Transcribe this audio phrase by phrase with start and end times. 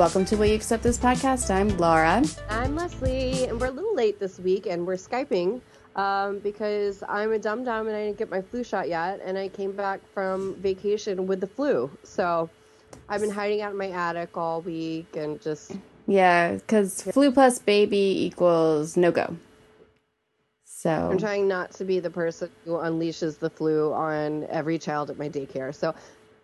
[0.00, 1.54] Welcome to Will You Accept This podcast.
[1.54, 2.24] I'm Laura.
[2.48, 5.60] I'm Leslie, and we're a little late this week, and we're Skyping
[5.94, 9.36] um, because I'm a dum dum and I didn't get my flu shot yet, and
[9.36, 11.90] I came back from vacation with the flu.
[12.02, 12.48] So
[13.10, 15.72] I've been hiding out in my attic all week and just.
[16.06, 19.36] Yeah, because flu plus baby equals no go.
[20.64, 25.10] So I'm trying not to be the person who unleashes the flu on every child
[25.10, 25.74] at my daycare.
[25.74, 25.94] So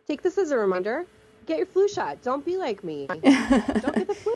[0.07, 1.07] take this as a reminder
[1.47, 2.23] get your flu shot.
[2.23, 3.07] Don't be like me.
[3.09, 4.35] Don't get the flu.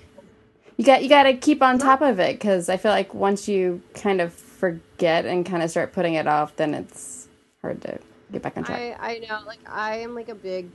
[0.76, 3.46] You got you got to keep on top of it because I feel like once
[3.46, 7.28] you kind of forget and kind of start putting it off, then it's
[7.60, 7.98] hard to
[8.32, 8.96] get back on track.
[8.98, 10.70] I, I know, like I am like a big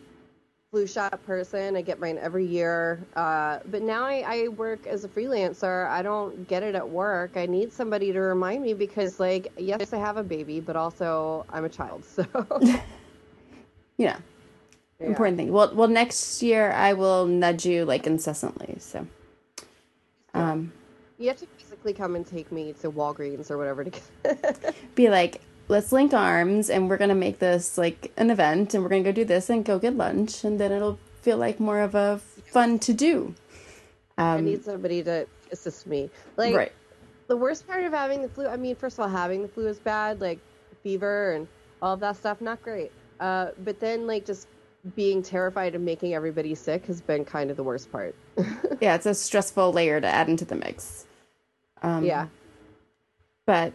[0.76, 1.76] flu shot person.
[1.76, 2.99] I get mine every year.
[3.15, 5.88] Uh, but now I, I work as a freelancer.
[5.88, 7.38] I don't get it at work.
[7.38, 11.45] I need somebody to remind me because, like, yes, I have a baby, but also
[11.49, 12.04] I'm a child.
[12.04, 12.26] So,
[13.98, 14.17] yeah.
[14.99, 15.07] Yeah.
[15.07, 15.51] Important thing.
[15.51, 18.77] Well, well, next year I will nudge you like incessantly.
[18.79, 19.05] So,
[20.34, 20.71] um,
[21.18, 24.76] you have to physically come and take me to Walgreens or whatever to get.
[24.96, 28.90] be like, let's link arms and we're gonna make this like an event and we're
[28.90, 31.96] gonna go do this and go get lunch and then it'll feel like more of
[31.96, 33.35] a fun to do.
[34.18, 36.10] Um, I need somebody to assist me.
[36.38, 36.71] Like, right.
[37.27, 38.48] the worst part of having the flu.
[38.48, 40.21] I mean, first of all, having the flu is bad.
[40.21, 40.40] Like
[40.84, 41.48] fever and
[41.82, 42.91] all of that stuff, not great.
[43.20, 44.48] Uh, but then like just
[44.96, 48.16] being terrified of making everybody sick has been kind of the worst part.
[48.82, 51.05] yeah, it's a stressful layer to add into the mix.
[51.82, 52.28] Um, yeah.
[53.46, 53.74] But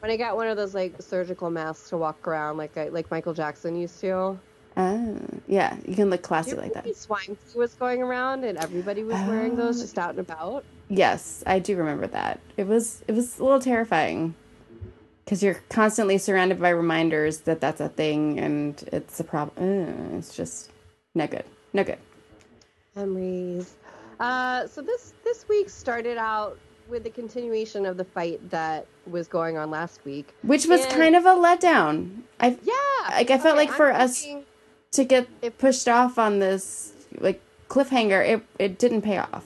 [0.00, 3.10] when I got one of those like surgical masks to walk around like I, like
[3.10, 4.38] Michael Jackson used to.
[4.76, 5.06] Uh,
[5.48, 6.96] yeah, you can look classy like that.
[6.96, 10.64] Swine flu was going around and everybody was wearing those just out and about.
[10.88, 12.38] Yes, I do remember that.
[12.56, 14.34] It was it was a little terrifying
[15.28, 20.14] because you're constantly surrounded by reminders that that's a thing and it's a problem.
[20.16, 20.70] It's just
[21.14, 21.44] no good,
[21.74, 21.98] no good.
[22.96, 23.74] Memories.
[24.18, 26.58] Uh, so this this week started out
[26.88, 30.92] with the continuation of the fight that was going on last week, which was and,
[30.92, 32.22] kind of a letdown.
[32.40, 34.26] I yeah, like I felt like for us
[34.92, 39.44] to get it pushed off on this like cliffhanger, it it didn't pay off.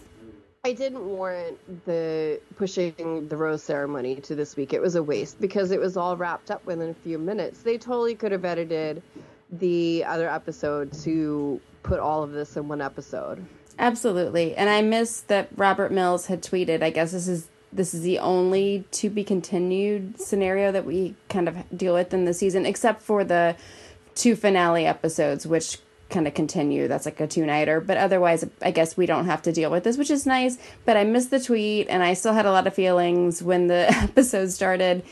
[0.64, 4.72] I didn't warrant the pushing the rose ceremony to this week.
[4.72, 7.62] It was a waste because it was all wrapped up within a few minutes.
[7.62, 9.02] They totally could have edited
[9.50, 13.44] the other episode to put all of this in one episode.
[13.76, 14.54] Absolutely.
[14.54, 18.20] And I missed that Robert Mills had tweeted, I guess this is this is the
[18.20, 23.02] only to be continued scenario that we kind of deal with in the season except
[23.02, 23.56] for the
[24.14, 25.78] two finale episodes which
[26.12, 26.86] kind of continue.
[26.86, 27.80] That's like a two nighter.
[27.80, 30.58] But otherwise, I guess we don't have to deal with this, which is nice.
[30.84, 33.86] But I missed the tweet and I still had a lot of feelings when the
[33.90, 35.02] episode started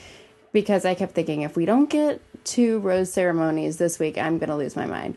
[0.52, 4.50] because I kept thinking if we don't get two rose ceremonies this week, I'm going
[4.50, 5.16] to lose my mind.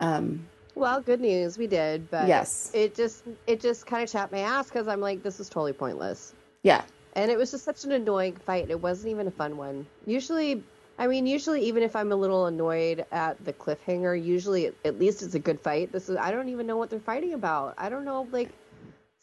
[0.00, 4.30] Um, well, good news, we did, but yes, it just it just kind of chapped
[4.30, 6.34] my ass because I'm like, this is totally pointless.
[6.62, 6.82] Yeah,
[7.14, 8.68] and it was just such an annoying fight.
[8.68, 9.86] It wasn't even a fun one.
[10.04, 10.62] Usually,
[10.98, 15.22] I mean, usually, even if I'm a little annoyed at the cliffhanger, usually at least
[15.22, 15.92] it's a good fight.
[15.92, 17.74] This is I don't even know what they're fighting about.
[17.76, 18.50] I don't know, like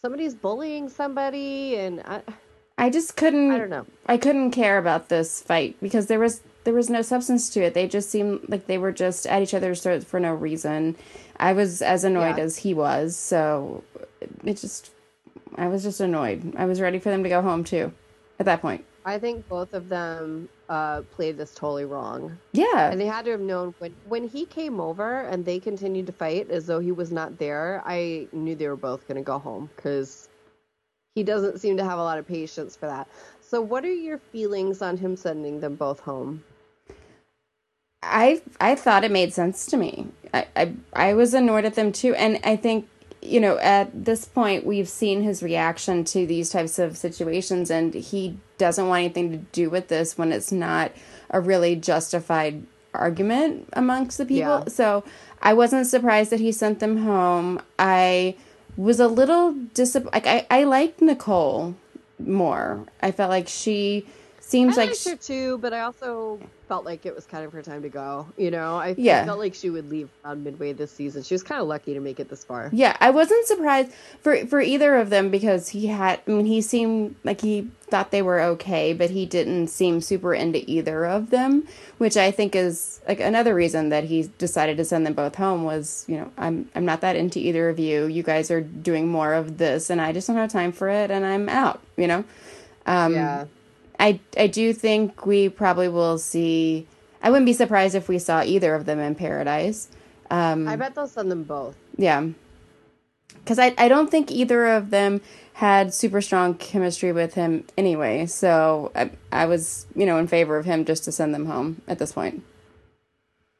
[0.01, 2.21] somebody's bullying somebody, and I,
[2.77, 3.51] I just couldn't.
[3.51, 3.87] I don't know.
[4.05, 7.73] I couldn't care about this fight because there was there was no substance to it.
[7.73, 10.95] They just seemed like they were just at each other's throats for no reason.
[11.37, 12.43] I was as annoyed yeah.
[12.43, 13.83] as he was, so
[14.43, 14.91] it just
[15.55, 16.53] I was just annoyed.
[16.55, 17.93] I was ready for them to go home too.
[18.39, 18.83] At that point.
[19.05, 22.37] I think both of them uh, played this totally wrong.
[22.53, 26.07] Yeah, and they had to have known when when he came over and they continued
[26.07, 27.81] to fight as though he was not there.
[27.85, 30.29] I knew they were both going to go home because
[31.15, 33.07] he doesn't seem to have a lot of patience for that.
[33.41, 36.43] So, what are your feelings on him sending them both home?
[38.03, 40.07] I I thought it made sense to me.
[40.33, 42.87] I, I I was annoyed at them too, and I think
[43.25, 47.93] you know, at this point, we've seen his reaction to these types of situations, and
[47.93, 50.91] he doesn't want anything to do with this when it's not
[51.29, 54.63] a really justified argument amongst the people.
[54.65, 54.67] Yeah.
[54.67, 55.03] So
[55.41, 57.61] I wasn't surprised that he sent them home.
[57.79, 58.35] I
[58.77, 60.13] was a little disappointed.
[60.13, 61.75] Like, I, I liked Nicole
[62.19, 62.85] more.
[63.01, 64.05] I felt like she
[64.39, 66.39] seems I like she- her too, but I also
[66.73, 68.25] felt like it was kind of her time to go.
[68.35, 69.23] You know, I yeah.
[69.25, 71.21] felt like she would leave on midway this season.
[71.21, 72.71] She was kind of lucky to make it this far.
[72.73, 73.91] Yeah, I wasn't surprised
[74.21, 76.21] for for either of them because he had.
[76.27, 80.33] I mean, he seemed like he thought they were okay, but he didn't seem super
[80.33, 81.67] into either of them,
[81.99, 85.65] which I think is like another reason that he decided to send them both home
[85.65, 88.07] was, you know, I'm I'm not that into either of you.
[88.07, 91.11] You guys are doing more of this, and I just don't have time for it,
[91.11, 91.81] and I'm out.
[91.97, 92.23] You know.
[92.87, 93.45] Um, yeah.
[93.99, 96.87] I I do think we probably will see.
[97.21, 99.87] I wouldn't be surprised if we saw either of them in Paradise.
[100.29, 101.75] Um, I bet they'll send them both.
[101.97, 102.27] Yeah,
[103.39, 105.21] because I I don't think either of them
[105.53, 108.25] had super strong chemistry with him anyway.
[108.25, 111.81] So I I was you know in favor of him just to send them home
[111.87, 112.43] at this point.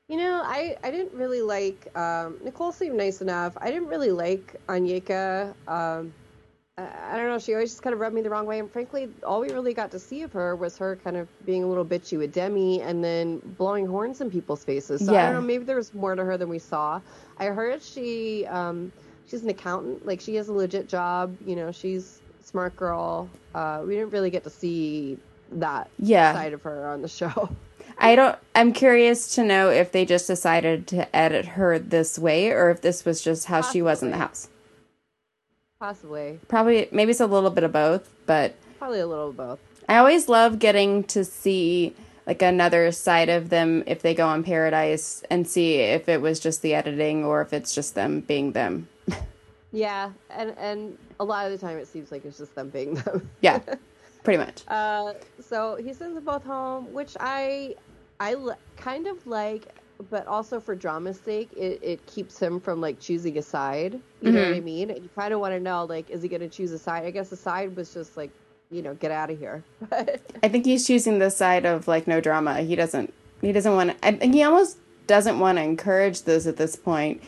[0.09, 3.57] You know, I, I didn't really like um, Nicole seemed nice enough.
[3.59, 5.53] I didn't really like Onyeka.
[5.67, 6.13] Um,
[6.75, 7.37] I, don't know.
[7.37, 8.57] She always just kind of rubbed me the wrong way.
[8.57, 11.63] And frankly, all we really got to see of her was her kind of being
[11.63, 15.05] a little bitchy with Demi and then blowing horns in people's faces.
[15.05, 15.21] So yeah.
[15.21, 15.47] I don't know.
[15.47, 16.99] Maybe there was more to her than we saw.
[17.37, 18.91] I heard she um,
[19.27, 20.03] she's an accountant.
[20.05, 21.37] Like she has a legit job.
[21.45, 23.29] You know, she's smart girl.
[23.53, 25.19] Uh, we didn't really get to see
[25.51, 26.33] that yeah.
[26.33, 27.49] side of her on the show.
[27.99, 28.35] I don't.
[28.55, 32.81] I'm curious to know if they just decided to edit her this way, or if
[32.81, 33.77] this was just how Possibly.
[33.77, 34.49] she was in the house.
[35.83, 36.39] Possibly.
[36.47, 36.87] Probably.
[36.93, 39.59] Maybe it's a little bit of both, but probably a little of both.
[39.89, 41.93] I always love getting to see
[42.25, 46.39] like another side of them if they go on Paradise and see if it was
[46.39, 48.87] just the editing or if it's just them being them.
[49.73, 52.93] yeah, and and a lot of the time it seems like it's just them being
[52.93, 53.29] them.
[53.41, 53.59] yeah.
[54.23, 54.63] Pretty much.
[54.69, 57.75] Uh, so he sends them both home, which I
[58.21, 59.67] I l- kind of like,
[60.09, 63.93] but also for drama's sake, it, it keeps him from like choosing a side.
[63.93, 64.35] You mm-hmm.
[64.35, 64.65] know what I mm-hmm.
[64.65, 64.89] mean?
[64.89, 67.05] You kind of want to know, like, is he going to choose a side?
[67.05, 68.31] I guess the side was just like,
[68.71, 69.63] you know, get out of here.
[69.91, 72.61] I think he's choosing the side of like no drama.
[72.61, 73.13] He doesn't.
[73.41, 73.91] He doesn't want.
[73.91, 74.07] to...
[74.07, 74.77] I think he almost
[75.07, 77.21] doesn't want to encourage this at this point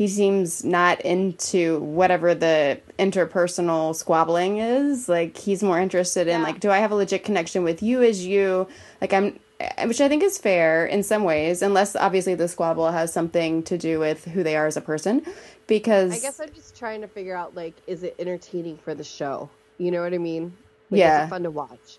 [0.00, 5.10] he seems not into whatever the interpersonal squabbling is.
[5.10, 6.46] Like he's more interested in yeah.
[6.46, 8.66] like, do I have a legit connection with you as you?
[9.02, 12.90] Like I'm, Uh, which I think is fair in some ways, unless obviously the squabble
[12.90, 15.24] has something to do with who they are as a person.
[15.66, 19.04] Because I guess I'm just trying to figure out like, is it entertaining for the
[19.04, 19.50] show?
[19.78, 20.56] You know what I mean?
[20.90, 21.98] Like, yeah, fun to watch.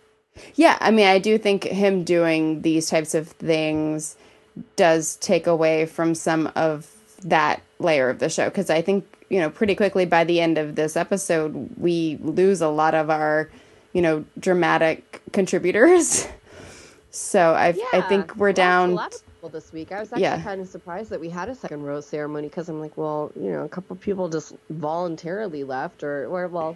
[0.55, 4.15] Yeah, I mean, I do think him doing these types of things
[4.75, 6.89] does take away from some of
[7.23, 10.57] that layer of the show because I think you know pretty quickly by the end
[10.57, 13.49] of this episode we lose a lot of our
[13.93, 16.27] you know dramatic contributors.
[17.11, 18.91] so I yeah, I think we're down.
[18.91, 19.91] A lot of people this week.
[19.91, 20.41] I was actually yeah.
[20.41, 23.51] kind of surprised that we had a second rose ceremony because I'm like, well, you
[23.51, 26.75] know, a couple people just voluntarily left, or or well,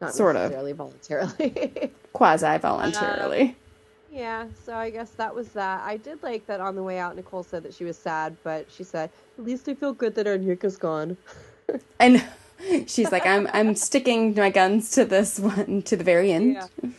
[0.00, 3.42] not sort necessarily of voluntarily, quasi voluntarily.
[3.42, 3.56] Um,
[4.10, 5.82] yeah, so I guess that was that.
[5.84, 7.16] I did like that on the way out.
[7.16, 10.26] Nicole said that she was sad, but she said, "At least I feel good that
[10.26, 11.18] Onyeka's gone."
[12.00, 12.24] and
[12.86, 16.90] she's like, "I'm I'm sticking my guns to this one to the very end." Yeah.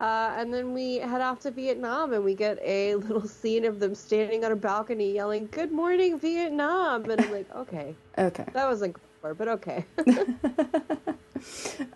[0.00, 3.80] Uh, and then we head off to Vietnam, and we get a little scene of
[3.80, 8.66] them standing on a balcony yelling, "Good morning, Vietnam!" And I'm like, "Okay, okay, that
[8.66, 9.84] wasn't clear, but okay."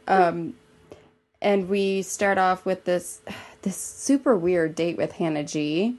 [0.09, 0.55] um
[1.41, 3.21] and we start off with this
[3.63, 5.97] this super weird date with Hannah G.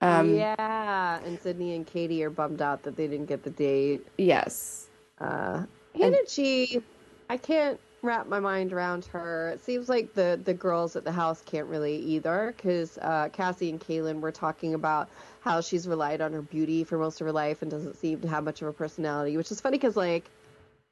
[0.00, 4.04] Um, yeah, and Sydney and Katie are bummed out that they didn't get the date.
[4.18, 4.88] Yes.
[5.20, 5.62] Uh,
[5.94, 6.82] Hannah and, G,
[7.30, 9.50] I can't wrap my mind around her.
[9.50, 13.70] It seems like the the girls at the house can't really either, because uh, Cassie
[13.70, 15.08] and Caelynn were talking about
[15.40, 18.28] how she's relied on her beauty for most of her life and doesn't seem to
[18.28, 20.28] have much of a personality, which is funny because like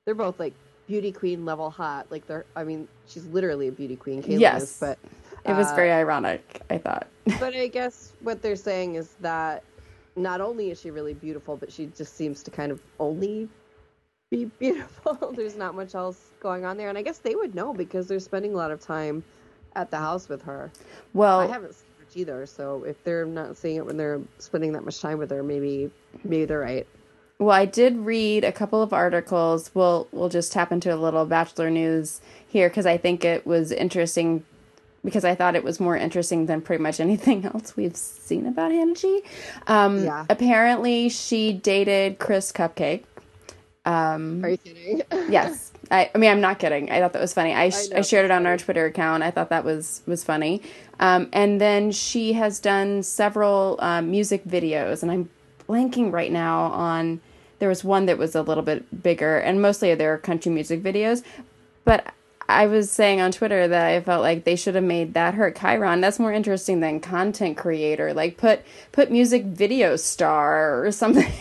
[0.05, 0.55] they're both like
[0.87, 2.07] beauty queen level hot.
[2.11, 4.23] Like they're, I mean, she's literally a beauty queen.
[4.23, 4.99] Caelynn yes, is, but
[5.47, 6.63] uh, it was very uh, ironic.
[6.71, 7.09] I thought.
[7.41, 9.65] but I guess what they're saying is that
[10.17, 13.49] not only is she really beautiful, but she just seems to kind of only
[14.31, 15.33] be beautiful.
[15.37, 18.21] There's not much else going on there, and I guess they would know because they're
[18.21, 19.23] spending a lot of time
[19.75, 20.71] at the house with her.
[21.13, 24.73] Well, I haven't seen much either, so if they're not seeing it when they're spending
[24.73, 25.91] that much time with her, maybe
[26.25, 26.87] maybe they're right.
[27.39, 29.71] Well, I did read a couple of articles.
[29.75, 33.73] We'll we'll just tap into a little bachelor news here because I think it was
[33.73, 34.45] interesting
[35.05, 38.73] because I thought it was more interesting than pretty much anything else we've seen about
[38.73, 39.23] Hannah G.
[39.67, 40.27] Um, yeah.
[40.29, 43.05] Apparently, she dated Chris Cupcake.
[43.91, 45.03] Um, Are you kidding?
[45.31, 45.73] yes.
[45.91, 46.91] I, I mean, I'm not kidding.
[46.91, 47.55] I thought that was funny.
[47.55, 49.23] I, sh- I, I shared it on our Twitter account.
[49.23, 50.63] I thought that was was funny.
[51.01, 55.31] Um, and then she has done several um, music videos, and I'm
[55.69, 57.21] blanking right now on
[57.59, 61.25] there was one that was a little bit bigger, and mostly they're country music videos.
[61.85, 62.13] But
[62.49, 65.51] I was saying on Twitter that I felt like they should have made that her
[65.51, 66.01] Chiron.
[66.01, 68.13] That's more interesting than content creator.
[68.15, 71.33] Like put put music video star or something.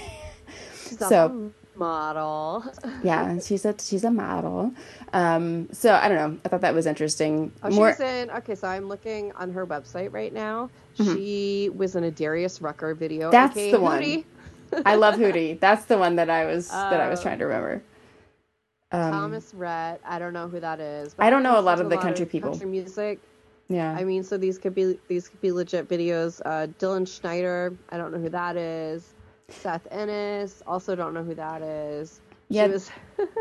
[0.85, 2.63] so model.
[3.03, 4.71] yeah, she's a she's a model.
[5.13, 6.39] Um, so I don't know.
[6.45, 7.51] I thought that was interesting.
[7.63, 7.91] Oh, More...
[7.91, 8.29] she's in.
[8.31, 10.69] Okay, so I'm looking on her website right now.
[10.97, 11.15] Mm-hmm.
[11.15, 13.31] She was in a Darius Rucker video.
[13.31, 14.25] That's the one.
[14.85, 15.59] I love Hootie.
[15.59, 17.81] That's the one that I was uh, that I was trying to remember.
[18.91, 20.01] Um, Thomas Rhett.
[20.05, 21.15] I don't know who that is.
[21.17, 22.51] I don't know a lot of the country of people.
[22.51, 23.19] Country music.
[23.67, 23.91] Yeah.
[23.91, 26.41] I mean, so these could be these could be legit videos.
[26.43, 27.75] Uh, Dylan Schneider.
[27.89, 29.13] I don't know who that is.
[29.51, 30.61] Seth Ennis.
[30.67, 32.21] Also don't know who that is.
[32.49, 32.67] Yeah.
[32.67, 32.89] Was...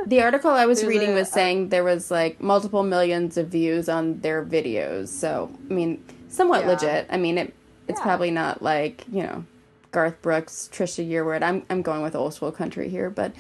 [0.06, 3.88] the article I was reading a, was saying there was like multiple millions of views
[3.88, 5.08] on their videos.
[5.08, 6.68] So, I mean, somewhat yeah.
[6.68, 7.06] legit.
[7.10, 7.54] I mean, it
[7.88, 8.04] it's yeah.
[8.04, 9.44] probably not like, you know,
[9.90, 11.42] Garth Brooks, Trisha Yearwood.
[11.42, 13.32] I'm I'm going with old school country here, but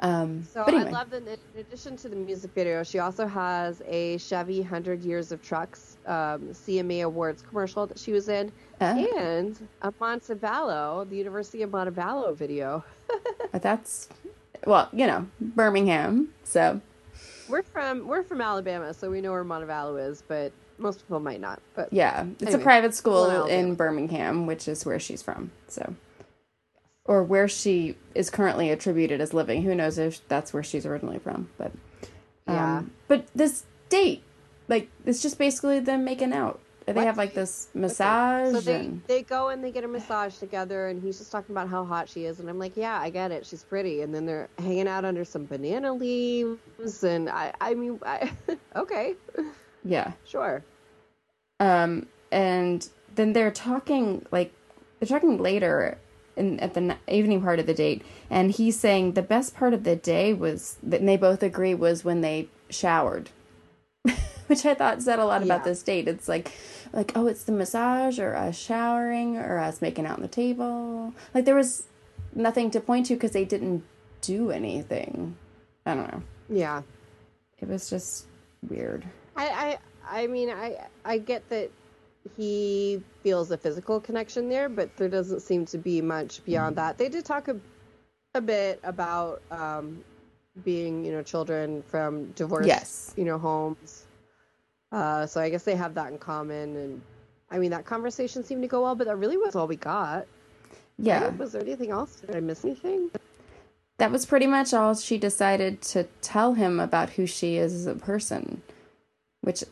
[0.00, 0.90] um, so but anyway.
[0.90, 5.02] I love that in addition to the music video, she also has a Chevy Hundred
[5.02, 11.08] Years of Trucks um, CMA Awards commercial that she was in, uh, and a Montevallo,
[11.08, 12.84] the University of Montevallo video.
[13.52, 14.08] that's
[14.66, 16.28] well, you know, Birmingham.
[16.44, 16.80] So
[17.48, 21.40] we're from we're from Alabama, so we know where Montevallo is, but most people might
[21.40, 21.60] not.
[21.74, 25.50] But yeah, it's anyway, a private school in Birmingham, which is where she's from.
[25.68, 25.94] So
[27.06, 29.62] or where she is currently attributed as living.
[29.62, 31.50] Who knows if that's where she's originally from?
[31.58, 31.72] But
[32.46, 32.82] um, yeah.
[33.08, 34.22] But this date,
[34.68, 36.60] like, it's just basically them making out.
[36.86, 37.06] They what?
[37.06, 38.48] have like this massage.
[38.48, 38.54] Okay.
[38.54, 39.02] So they and...
[39.06, 42.08] they go and they get a massage together, and he's just talking about how hot
[42.08, 44.02] she is, and I'm like, yeah, I get it, she's pretty.
[44.02, 48.30] And then they're hanging out under some banana leaves, and I I mean, I,
[48.76, 49.14] okay,
[49.82, 50.62] yeah, sure.
[51.58, 54.52] Um, and then they're talking like
[55.00, 55.98] they're talking later
[56.36, 59.84] in, at the evening part of the date, and he's saying the best part of
[59.84, 63.30] the day was, and they both agree, was when they showered,
[64.46, 65.64] which I thought said a lot about yeah.
[65.64, 66.08] this date.
[66.08, 66.52] It's like,
[66.92, 71.12] like oh, it's the massage or us showering or us making out on the table.
[71.34, 71.84] Like there was
[72.34, 73.84] nothing to point to because they didn't
[74.20, 75.36] do anything.
[75.86, 76.22] I don't know.
[76.48, 76.82] Yeah,
[77.60, 78.26] it was just
[78.68, 79.04] weird.
[79.36, 81.70] I I I mean I I get that
[82.36, 86.98] he feels a physical connection there, but there doesn't seem to be much beyond that.
[86.98, 87.56] They did talk a,
[88.34, 90.02] a bit about um,
[90.64, 93.14] being, you know, children from divorced, yes.
[93.16, 94.03] you know, homes.
[94.94, 96.76] Uh, so I guess they have that in common.
[96.76, 97.02] And
[97.50, 100.26] I mean, that conversation seemed to go well, but that really was all we got.
[100.98, 101.30] Yeah.
[101.30, 102.20] Was there anything else?
[102.20, 103.10] Did I miss anything?
[103.98, 107.86] That was pretty much all she decided to tell him about who she is as
[107.86, 108.62] a person,
[109.40, 109.64] which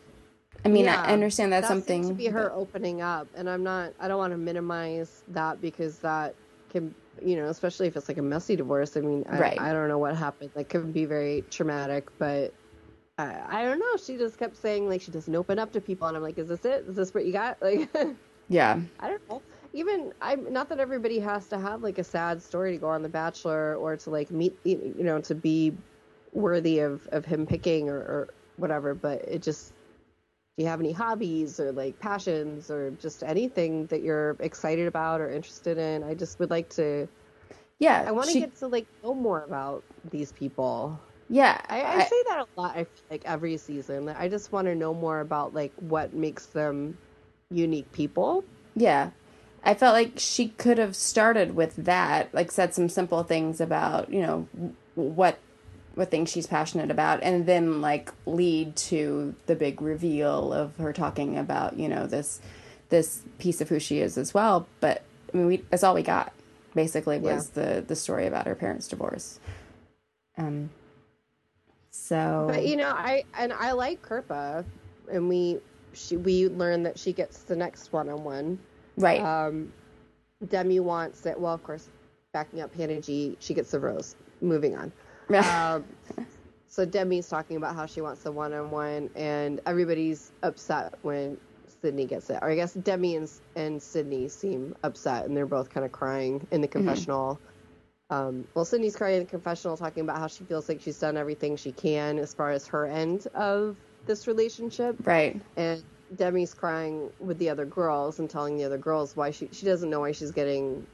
[0.64, 2.57] I mean, yeah, I understand that's that something to be her but...
[2.57, 3.93] opening up, and I'm not.
[4.00, 6.35] I don't want to minimize that because that
[6.71, 8.97] can, you know, especially if it's like a messy divorce.
[8.97, 9.61] I mean, I, right.
[9.61, 10.50] I don't know what happened.
[10.55, 12.55] That can be very traumatic, but
[13.19, 13.97] I, I don't know.
[14.02, 16.49] She just kept saying like she doesn't open up to people, and I'm like, is
[16.49, 16.85] this it?
[16.88, 17.59] Is this what you got?
[17.62, 17.88] Like,
[18.49, 18.81] yeah.
[19.00, 19.42] I don't know.
[19.73, 23.02] Even I'm not that everybody has to have like a sad story to go on
[23.02, 25.73] The Bachelor or to like meet, you know, to be
[26.33, 28.95] worthy of of him picking or, or whatever.
[28.95, 29.73] But it just
[30.57, 35.21] do you have any hobbies or like passions or just anything that you're excited about
[35.23, 36.02] or interested in?
[36.02, 37.09] I just would like to.
[37.78, 38.40] Yeah, I want to she...
[38.40, 41.00] get to like know more about these people.
[41.32, 42.72] Yeah, I, I, I, say that a lot.
[42.76, 46.44] I feel like every season, I just want to know more about like what makes
[46.44, 46.98] them
[47.50, 48.44] unique people.
[48.76, 49.12] Yeah,
[49.64, 54.12] I felt like she could have started with that, like said some simple things about
[54.12, 54.46] you know
[54.94, 55.38] what
[55.94, 60.92] what things she's passionate about and then like lead to the big reveal of her
[60.92, 62.40] talking about you know this
[62.88, 66.02] this piece of who she is as well but i mean we that's all we
[66.02, 66.32] got
[66.74, 67.74] basically was yeah.
[67.74, 69.38] the the story about her parents divorce
[70.38, 70.70] um
[71.92, 74.64] so but you know i and i like Kirpa,
[75.11, 75.58] and we
[75.92, 78.58] she we learn that she gets the next one-on-one
[78.96, 79.72] right um
[80.49, 81.88] demi wants it well of course
[82.32, 84.90] backing up hannah g she gets the rose moving on
[85.34, 85.84] um,
[86.72, 91.37] so Demi's talking about how she wants the one-on-one, and everybody's upset when
[91.82, 92.38] Sydney gets it.
[92.40, 96.46] Or I guess Demi and, and Sydney seem upset, and they're both kind of crying
[96.50, 96.87] in the mm-hmm.
[96.87, 97.34] confessional.
[97.34, 97.51] Mm-hmm.
[98.12, 101.16] Um, well, Sydney's crying in the confessional, talking about how she feels like she's done
[101.16, 104.97] everything she can as far as her end of this relationship.
[105.04, 105.40] Right.
[105.57, 105.83] And
[106.16, 109.88] Demi's crying with the other girls and telling the other girls why she she doesn't
[109.88, 110.87] know why she's getting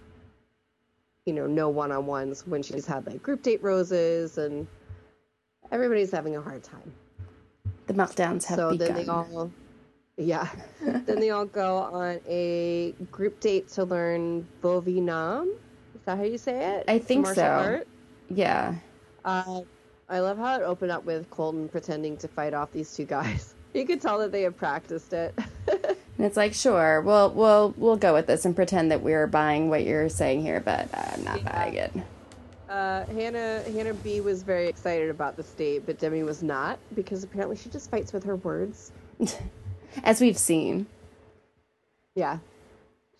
[1.28, 4.66] you know, no one on ones when she's had like group date roses and
[5.70, 6.90] everybody's having a hard time.
[7.86, 8.94] The meltdowns have so begun.
[8.94, 9.50] then they all,
[10.16, 10.48] yeah,
[10.80, 15.48] then they all go on a group date to learn Vovinam.
[15.48, 15.67] Is
[16.08, 16.84] that how you say it?
[16.88, 17.44] I think so.
[17.44, 17.88] Art.
[18.30, 18.74] Yeah.
[19.24, 19.60] Uh,
[20.08, 23.54] I love how it opened up with Colton pretending to fight off these two guys.
[23.74, 25.38] You could tell that they have practiced it.
[26.18, 29.70] And it's like, sure, we'll we'll we'll go with this and pretend that we're buying
[29.70, 31.52] what you're saying here, but I'm not yeah.
[31.52, 31.92] buying it.
[32.68, 37.22] Uh, Hannah Hannah B was very excited about the state, but Demi was not because
[37.22, 38.90] apparently she just fights with her words,
[40.02, 40.86] as we've seen.
[42.16, 42.38] Yeah,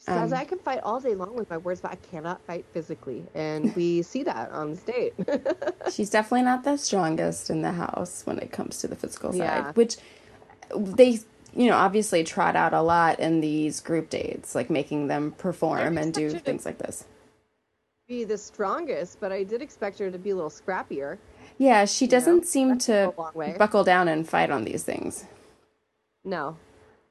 [0.08, 3.24] um, I can fight all day long with my words, but I cannot fight physically,
[3.34, 5.14] and we see that on the date.
[5.92, 9.38] she's definitely not the strongest in the house when it comes to the physical side,
[9.38, 9.72] yeah.
[9.72, 9.96] which
[10.74, 11.20] they
[11.54, 15.98] you know, obviously trot out a lot in these group dates, like making them perform
[15.98, 17.04] and do things like this.
[18.06, 21.18] be the strongest, but I did expect her to be a little scrappier.
[21.56, 22.42] Yeah, she doesn't know?
[22.44, 23.12] seem to
[23.58, 25.24] buckle down and fight on these things.
[26.24, 26.56] No.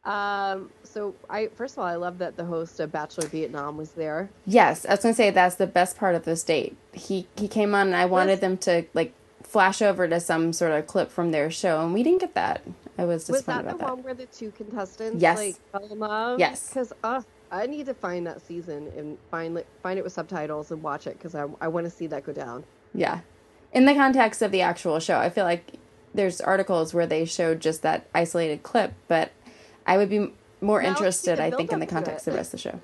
[0.08, 3.92] Um, so I first of all, I love that the host of Bachelor Vietnam was
[3.92, 4.30] there.
[4.46, 6.78] Yes, I was gonna say that's the best part of this date.
[6.94, 10.72] He he came on, and I wanted them to like flash over to some sort
[10.72, 12.62] of clip from their show, and we didn't get that.
[12.98, 13.74] I was disappointed about that.
[13.74, 15.38] was that the one where the two contestants yes.
[15.38, 16.40] like fell in love?
[16.40, 17.22] Yes, because uh,
[17.52, 21.18] I need to find that season and find find it with subtitles and watch it
[21.18, 22.64] because I I want to see that go down.
[22.94, 23.20] Yeah,
[23.74, 25.74] in the context of the actual show, I feel like
[26.14, 29.32] there's articles where they showed just that isolated clip, but
[29.88, 32.62] I would be more now interested, I think, in the context of the rest of
[32.62, 32.80] the show.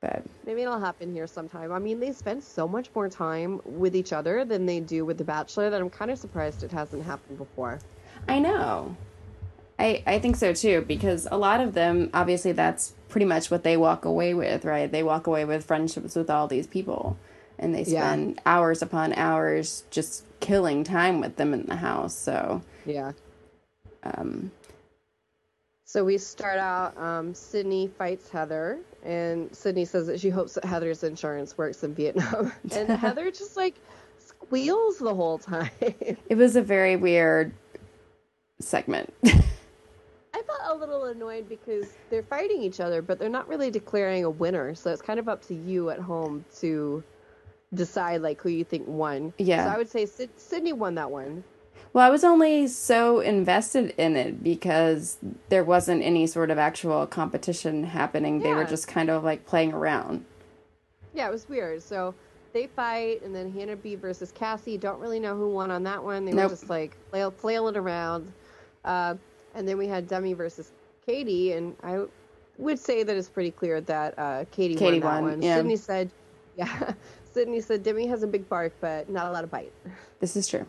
[0.00, 1.72] But maybe it'll happen here sometime.
[1.72, 5.16] I mean, they spend so much more time with each other than they do with
[5.16, 7.78] The Bachelor that I'm kind of surprised it hasn't happened before.
[8.28, 8.96] I know.
[9.78, 13.64] I, I think so too, because a lot of them, obviously, that's pretty much what
[13.64, 14.92] they walk away with, right?
[14.92, 17.16] They walk away with friendships with all these people,
[17.58, 18.42] and they spend yeah.
[18.44, 22.14] hours upon hours just killing time with them in the house.
[22.14, 23.12] So, yeah.
[24.02, 24.52] Um,
[25.94, 26.98] so we start out.
[26.98, 31.94] Um, Sydney fights Heather, and Sydney says that she hopes that Heather's insurance works in
[31.94, 33.76] Vietnam, and Heather just like
[34.18, 35.70] squeals the whole time.
[35.80, 37.54] It was a very weird
[38.58, 39.14] segment.
[39.24, 44.24] I felt a little annoyed because they're fighting each other, but they're not really declaring
[44.24, 44.74] a winner.
[44.74, 47.04] So it's kind of up to you at home to
[47.72, 49.32] decide like who you think won.
[49.38, 49.66] Yeah.
[49.66, 51.44] So I would say Sydney won that one.
[51.94, 55.16] Well, I was only so invested in it because
[55.48, 58.40] there wasn't any sort of actual competition happening.
[58.40, 58.48] Yeah.
[58.48, 60.24] They were just kind of like playing around.
[61.14, 61.80] Yeah, it was weird.
[61.84, 62.12] So
[62.52, 64.76] they fight, and then Hannah B versus Cassie.
[64.76, 66.24] Don't really know who won on that one.
[66.24, 66.50] They nope.
[66.50, 68.32] were just like flail, flailing around.
[68.84, 69.14] Uh,
[69.54, 70.72] and then we had Demi versus
[71.06, 72.06] Katie, and I
[72.58, 75.42] would say that it's pretty clear that uh, Katie, Katie won that one.
[75.42, 75.56] Yeah.
[75.58, 76.10] Sydney said,
[76.56, 76.94] "Yeah."
[77.32, 79.72] Sydney said Demi has a big bark, but not a lot of bite.
[80.18, 80.66] This is true.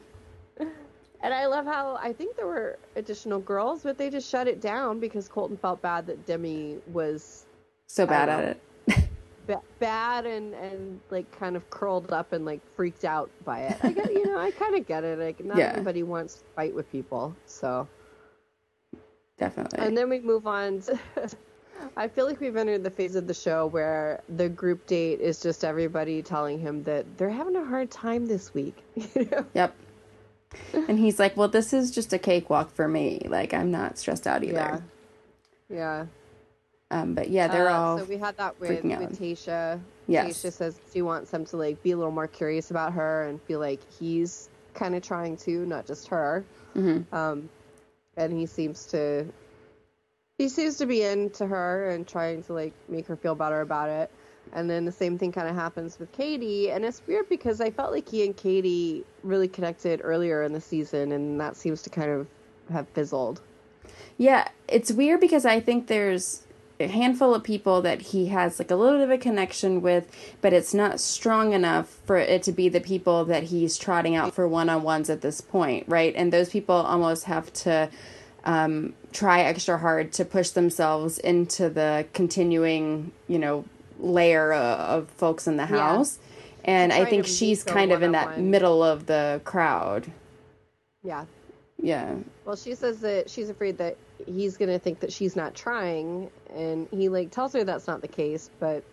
[1.25, 4.61] And I love how I think there were additional girls, but they just shut it
[4.61, 7.47] down because Colton felt bad that Demi was
[7.87, 9.09] so bad at it.
[9.47, 13.77] b- bad and and like kind of curled up and like freaked out by it.
[13.81, 15.17] I get, you know, I kind of get it.
[15.17, 15.71] Like not yeah.
[15.71, 17.87] everybody wants to fight with people, so
[19.39, 19.79] definitely.
[19.79, 20.81] And then we move on.
[20.81, 20.99] To,
[21.97, 25.39] I feel like we've entered the phase of the show where the group date is
[25.39, 28.77] just everybody telling him that they're having a hard time this week.
[29.15, 29.45] You know?
[29.55, 29.75] Yep
[30.73, 33.21] and he's like, "Well, this is just a cakewalk for me.
[33.27, 34.79] Like, I'm not stressed out either." Yeah.
[35.69, 36.05] Yeah.
[36.91, 37.99] Um, but yeah, they're uh, all.
[37.99, 39.79] So we had that with, with Tayshia.
[40.07, 40.43] Yes.
[40.43, 43.41] Tayshia says she wants him to like be a little more curious about her and
[43.41, 46.45] feel like he's kind of trying to, not just her.
[46.75, 47.13] Mm-hmm.
[47.15, 47.49] Um,
[48.17, 49.25] and he seems to.
[50.37, 53.89] He seems to be into her and trying to like make her feel better about
[53.89, 54.11] it.
[54.55, 56.71] And then the same thing kind of happens with Katie.
[56.71, 60.61] And it's weird because I felt like he and Katie really connected earlier in the
[60.61, 62.27] season, and that seems to kind of
[62.71, 63.41] have fizzled.
[64.17, 66.43] Yeah, it's weird because I think there's
[66.79, 70.09] a handful of people that he has like a little bit of a connection with,
[70.41, 74.33] but it's not strong enough for it to be the people that he's trotting out
[74.33, 76.13] for one on ones at this point, right?
[76.15, 77.89] And those people almost have to
[78.45, 83.65] um, try extra hard to push themselves into the continuing, you know,
[84.05, 86.17] layer of folks in the house.
[86.19, 86.21] Yeah.
[86.67, 90.11] And I think she's kind of in that middle of the crowd.
[91.03, 91.25] Yeah.
[91.81, 92.15] Yeah.
[92.45, 96.31] Well, she says that she's afraid that he's going to think that she's not trying
[96.55, 98.83] and he like tells her that's not the case, but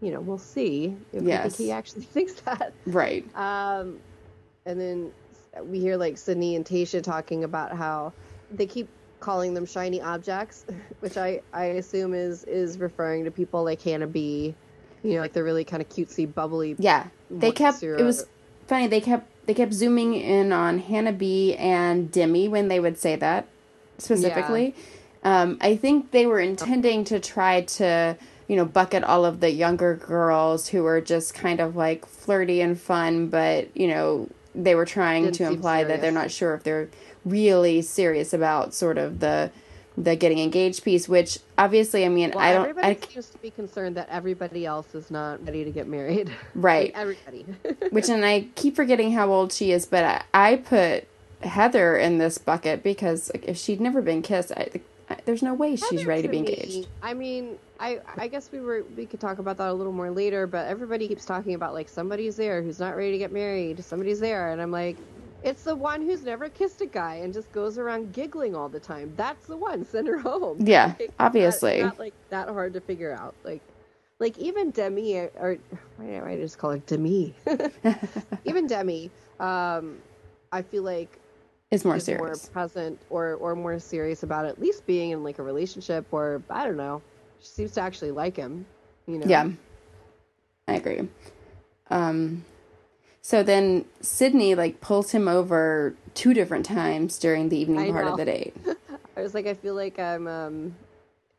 [0.00, 1.56] you know, we'll see if yes.
[1.56, 2.72] he actually thinks that.
[2.86, 3.24] Right.
[3.36, 3.98] Um
[4.66, 5.12] and then
[5.62, 8.12] we hear like Sydney and Tayshia talking about how
[8.50, 8.88] they keep
[9.20, 10.64] calling them shiny objects,
[11.00, 14.54] which I, I assume is is referring to people like Hannah B.
[15.02, 16.76] You know, like they're really kind of cutesy, bubbly.
[16.78, 17.82] Yeah, they kept.
[17.82, 18.26] It was
[18.66, 18.86] funny.
[18.86, 21.54] They kept they kept zooming in on Hannah B.
[21.56, 23.48] and Demi when they would say that
[23.98, 24.74] specifically.
[25.24, 25.42] Yeah.
[25.42, 28.16] Um, I think they were intending to try to
[28.48, 32.60] you know bucket all of the younger girls who were just kind of like flirty
[32.60, 36.54] and fun, but you know they were trying Didn't to imply that they're not sure
[36.54, 36.88] if they're
[37.24, 39.50] really serious about sort of the
[39.96, 42.62] the getting engaged piece, which obviously, I mean, well, I don't.
[42.68, 46.32] Everybody I seems to be concerned that everybody else is not ready to get married.
[46.54, 46.94] Right.
[46.94, 47.46] like everybody.
[47.90, 51.06] which, and I keep forgetting how old she is, but I, I put
[51.42, 54.68] Heather in this bucket because like, if she'd never been kissed, I,
[55.08, 56.74] I, there's no way Heather she's ready to be engaged.
[56.74, 59.92] Me, I mean, I I guess we were we could talk about that a little
[59.92, 63.32] more later, but everybody keeps talking about like somebody's there who's not ready to get
[63.32, 64.96] married, somebody's there, and I'm like,
[65.42, 68.80] it's the one who's never kissed a guy and just goes around giggling all the
[68.80, 69.12] time.
[69.16, 69.84] That's the one.
[69.84, 70.58] Send her home.
[70.60, 71.80] Yeah, like, obviously.
[71.80, 73.34] Not, not, like that hard to figure out.
[73.44, 73.62] Like,
[74.18, 75.58] like even Demi or
[75.96, 77.34] why do I just call it Demi?
[78.44, 79.98] even Demi, um,
[80.52, 81.18] I feel like
[81.70, 85.24] is more is serious, more present, or or more serious about at least being in
[85.24, 87.00] like a relationship, or I don't know.
[87.40, 88.66] She seems to actually like him.
[89.06, 89.26] You know.
[89.26, 89.48] Yeah,
[90.68, 91.08] I agree.
[91.90, 92.44] Um,
[93.22, 98.04] so then Sydney like pulls him over two different times during the evening I part
[98.06, 98.12] know.
[98.12, 98.56] of the date.
[99.16, 100.74] I was like, I feel like I'm um,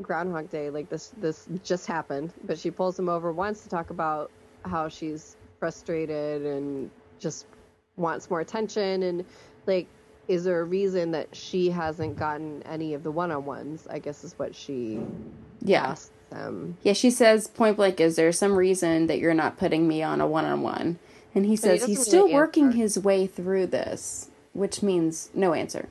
[0.02, 0.70] Groundhog Day.
[0.70, 2.34] Like this, this just happened.
[2.44, 4.30] But she pulls him over once to talk about
[4.65, 7.46] how she's frustrated and just
[7.98, 9.26] wants more attention and
[9.67, 9.88] like
[10.28, 14.34] is there a reason that she hasn't gotten any of the one-on-ones i guess is
[14.39, 15.00] what she
[15.62, 19.58] yeah asks them yeah she says point blank is there some reason that you're not
[19.58, 20.98] putting me on a one-on-one
[21.34, 25.54] and he says he he's still really working his way through this which means no
[25.54, 25.88] answer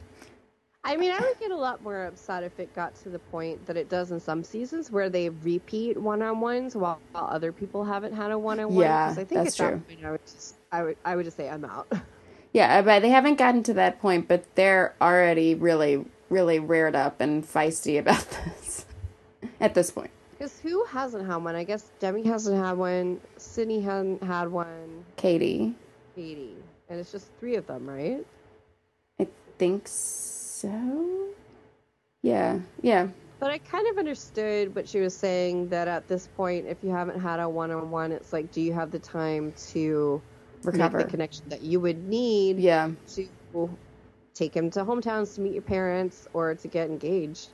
[0.83, 3.67] I mean, I would get a lot more upset if it got to the point
[3.67, 8.15] that it does in some seasons where they repeat one-on-ones while, while other people haven't
[8.15, 8.83] had a one-on-one.
[8.83, 9.67] Yeah, I think that's true.
[9.67, 11.93] That point, I would just, I would, I would just say I'm out.
[12.53, 16.97] Yeah, uh, but they haven't gotten to that point, but they're already really, really reared
[16.97, 18.87] up and feisty about this
[19.61, 20.11] at this point.
[20.41, 21.55] Because who hasn't had one?
[21.55, 23.21] I guess Demi hasn't had one.
[23.37, 25.05] Sydney hasn't had one.
[25.17, 25.75] Katie.
[26.17, 26.57] Katie,
[26.89, 28.25] and it's just three of them, right?
[29.21, 31.29] I think so.
[32.23, 33.09] Yeah, yeah.
[33.39, 36.89] But I kind of understood what she was saying that at this point, if you
[36.89, 40.23] haven't had a one on one, it's like, do you have the time to
[40.63, 42.91] recover the connection that you would need yeah.
[43.09, 43.29] to
[44.33, 47.51] take him to hometowns to meet your parents or to get engaged?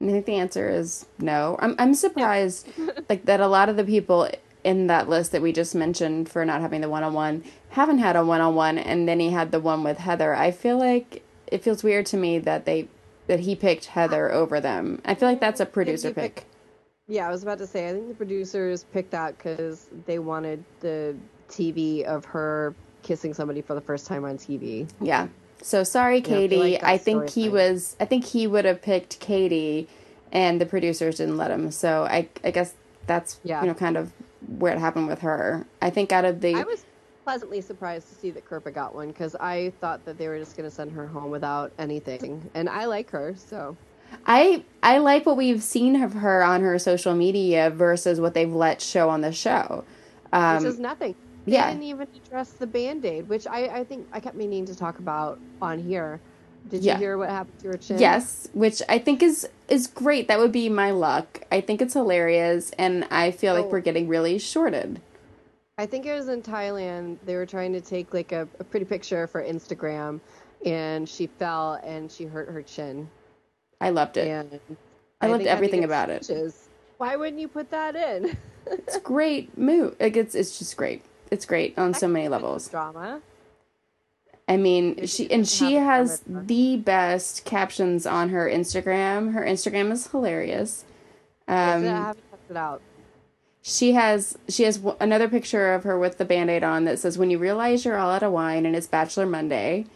[0.00, 1.56] And I think the answer is no.
[1.60, 2.68] I'm I'm surprised
[3.08, 4.28] like that a lot of the people
[4.64, 7.98] in that list that we just mentioned for not having the one on one haven't
[7.98, 10.34] had a one on one and then he had the one with Heather.
[10.34, 12.88] I feel like it feels weird to me that they
[13.26, 15.00] that he picked Heather over them.
[15.04, 16.36] I feel like that's a producer pick.
[16.36, 16.44] pick.
[17.06, 20.64] Yeah, I was about to say I think the producers picked that because they wanted
[20.80, 21.16] the
[21.48, 24.88] TV of her kissing somebody for the first time on TV.
[25.00, 25.28] Yeah.
[25.62, 26.56] So sorry, Katie.
[26.56, 27.96] Yeah, I, like I think he was.
[28.00, 29.88] I think he would have picked Katie,
[30.32, 31.70] and the producers didn't let him.
[31.70, 32.74] So I, I guess
[33.06, 33.60] that's yeah.
[33.60, 34.12] you know kind of
[34.58, 35.66] where it happened with her.
[35.82, 36.54] I think out of the.
[36.54, 36.84] I was
[37.24, 40.56] pleasantly surprised to see that Kirpa got one because I thought that they were just
[40.56, 43.76] going to send her home without anything, and I like her so.
[44.26, 48.52] I I like what we've seen of her on her social media versus what they've
[48.52, 49.84] let show on the show.
[50.32, 51.14] Um, Which is nothing.
[51.46, 51.70] They yeah.
[51.70, 54.98] didn't even address the band aid, which I, I think I kept meaning to talk
[54.98, 56.20] about on here.
[56.68, 56.94] Did yeah.
[56.94, 57.98] you hear what happened to your chin?
[57.98, 60.28] Yes, which I think is is great.
[60.28, 61.42] That would be my luck.
[61.50, 63.68] I think it's hilarious, and I feel like oh.
[63.68, 65.00] we're getting really shorted.
[65.78, 67.16] I think it was in Thailand.
[67.24, 70.20] They were trying to take like a, a pretty picture for Instagram,
[70.66, 73.08] and she fell and she hurt her chin.
[73.80, 74.28] I loved it.
[74.28, 74.60] And
[75.20, 76.30] I, I loved everything about it.
[76.98, 78.36] Why wouldn't you put that in?
[78.66, 79.96] it's great move.
[79.98, 81.02] Like it's it's just great.
[81.30, 82.68] It's great on so many levels.
[82.68, 83.20] Drama.
[84.50, 89.32] I mean, she and she has the best captions on her Instagram.
[89.32, 90.84] Her Instagram is hilarious.
[91.46, 92.82] Um, I haven't checked it out.
[93.62, 97.30] She has she has another picture of her with the band-aid on that says, "When
[97.30, 99.86] you realize you're all out of wine and it's Bachelor Monday,"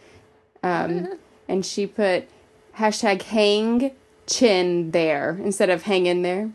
[0.63, 1.19] um,
[1.49, 2.29] and she put
[2.77, 3.91] hashtag hang
[4.25, 6.51] chin there instead of hang in there.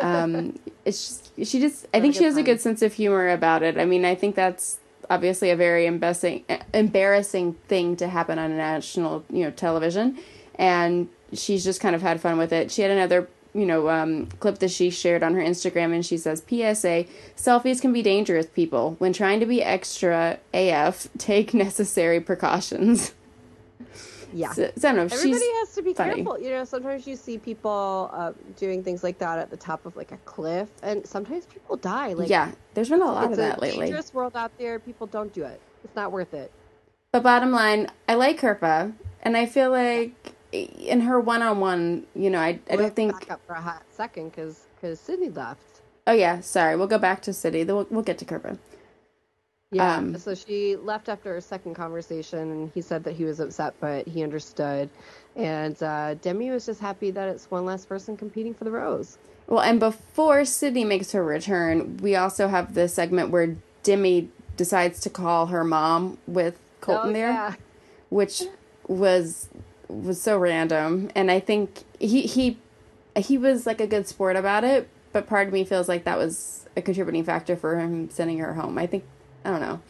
[0.00, 3.62] Um, it's just, she just I think she has a good sense of humor about
[3.62, 3.78] it.
[3.78, 4.78] I mean, I think that's
[5.10, 10.18] obviously a very embarrassing embarrassing thing to happen on national you know television,
[10.56, 12.70] and she's just kind of had fun with it.
[12.70, 16.16] She had another you know um, clip that she shared on her Instagram, and she
[16.16, 18.46] says, "PSA: Selfies can be dangerous.
[18.46, 23.14] People, when trying to be extra AF, take necessary precautions."
[24.32, 24.52] Yeah.
[24.52, 25.16] So, so I don't know.
[25.16, 26.14] Everybody has to be funny.
[26.16, 26.40] careful.
[26.40, 29.96] You know, sometimes you see people uh, doing things like that at the top of
[29.96, 32.12] like a cliff, and sometimes people die.
[32.12, 33.86] Like, yeah, there's been a lot of that lately.
[33.86, 34.78] Dangerous world out there.
[34.78, 35.60] People don't do it.
[35.84, 36.52] It's not worth it.
[37.12, 42.38] But bottom line, I like Kirpa, and I feel like in her one-on-one, you know,
[42.38, 45.82] I I don't think back up for a hot second because because Sydney left.
[46.06, 46.76] Oh yeah, sorry.
[46.76, 47.64] We'll go back to Sydney.
[47.64, 48.58] We'll, we'll get to Kirpa.
[49.70, 49.96] Yeah.
[49.96, 53.74] Um, so she left after a second conversation, and he said that he was upset,
[53.80, 54.88] but he understood.
[55.36, 59.18] And uh, Demi was just happy that it's one less person competing for the rose.
[59.46, 65.00] Well, and before Sydney makes her return, we also have the segment where Demi decides
[65.00, 67.54] to call her mom with Colton oh, there, yeah.
[68.08, 68.42] which
[68.86, 69.48] was
[69.88, 71.10] was so random.
[71.14, 72.58] And I think he he
[73.16, 76.18] he was like a good sport about it, but part of me feels like that
[76.18, 78.76] was a contributing factor for him sending her home.
[78.76, 79.04] I think
[79.44, 79.80] I don't know.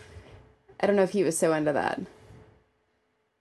[0.80, 2.00] I don't know if he was so into that.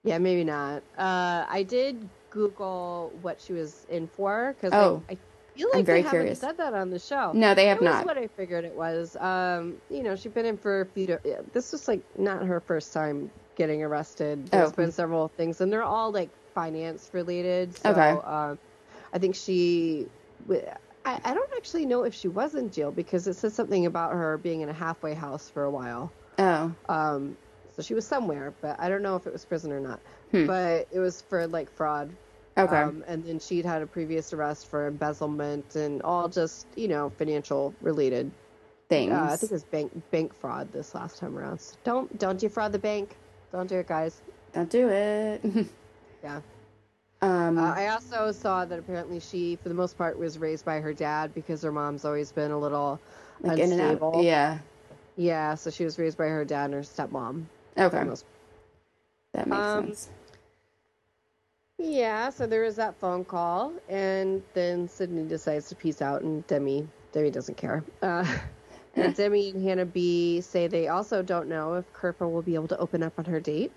[0.04, 0.82] Yeah, maybe not.
[0.96, 5.02] Uh, I did Google what she was in for because oh.
[5.08, 5.18] I, I
[5.56, 6.40] feel like I'm very they curious.
[6.40, 7.32] Haven't said that on the show.
[7.34, 8.06] No, they have not.
[8.06, 9.16] what I figured it was.
[9.16, 11.18] Um, you know, she's been in for a few.
[11.52, 14.48] This was like not her first time getting arrested.
[14.50, 14.72] There's oh.
[14.72, 17.76] been several things, and they're all like finance related.
[17.76, 18.16] So, okay.
[18.24, 18.56] Uh,
[19.12, 20.06] I think she.
[21.08, 24.12] I, I don't actually know if she was in jail because it says something about
[24.12, 26.12] her being in a halfway house for a while.
[26.38, 26.72] Oh.
[26.88, 27.36] Um.
[27.74, 30.00] So she was somewhere, but I don't know if it was prison or not.
[30.32, 30.46] Hmm.
[30.46, 32.10] But it was for like fraud
[32.58, 32.76] Okay.
[32.76, 37.10] Um, and then she'd had a previous arrest for embezzlement and all just, you know,
[37.10, 38.32] financial related
[38.88, 39.12] things.
[39.12, 41.60] Uh, I think it was bank bank fraud this last time around.
[41.60, 43.16] So don't don't defraud the bank.
[43.52, 44.20] Don't do it, guys.
[44.52, 45.40] Don't do it.
[46.24, 46.40] yeah.
[47.20, 50.80] Um, uh, I also saw that apparently she, for the most part, was raised by
[50.80, 53.00] her dad because her mom's always been a little
[53.40, 54.22] like unstable.
[54.22, 54.58] Yeah.
[55.16, 57.44] Yeah, so she was raised by her dad and her stepmom.
[57.76, 58.04] Okay.
[59.32, 60.08] That makes um, sense.
[61.78, 66.46] Yeah, so there was that phone call, and then Sydney decides to peace out, and
[66.46, 67.84] Demi Demi doesn't care.
[68.02, 68.24] Uh,
[68.94, 72.68] and Demi and Hannah B say they also don't know if Kirpa will be able
[72.68, 73.72] to open up on her date.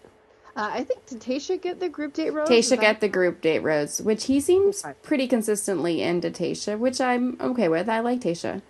[0.56, 2.50] Uh, I think did Tayshia get the group date rose?
[2.50, 7.38] Tayshia get the group date rose, which he seems pretty consistently into Tayshia, which I'm
[7.40, 7.88] okay with.
[7.88, 8.62] I like Tayshia.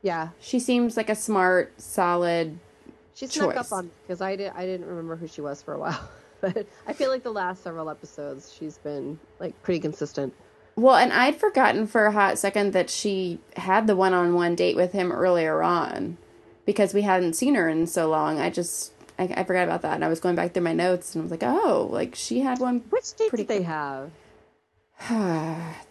[0.00, 2.58] Yeah, she seems like a smart, solid.
[3.14, 3.66] She snuck choice.
[3.66, 4.52] up on because I did.
[4.54, 6.08] I didn't remember who she was for a while.
[6.40, 10.34] but I feel like the last several episodes she's been like pretty consistent.
[10.74, 14.92] Well, and I'd forgotten for a hot second that she had the one-on-one date with
[14.92, 16.16] him earlier on
[16.64, 18.40] because we hadn't seen her in so long.
[18.40, 21.14] I just I, I forgot about that, and I was going back through my notes,
[21.14, 22.80] and I was like, oh, like she had one.
[22.90, 24.10] Which date did they have?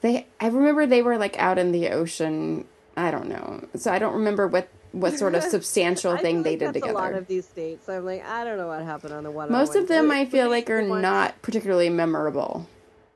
[0.01, 2.65] they I remember they were like out in the ocean.
[2.97, 6.73] I don't know, so I don't remember what what sort of substantial thing they did
[6.73, 6.93] together.
[6.93, 9.51] A lot of these dates, I'm like, I don't know what happened on the one.
[9.51, 12.67] Most of them, I feel like, are not particularly memorable.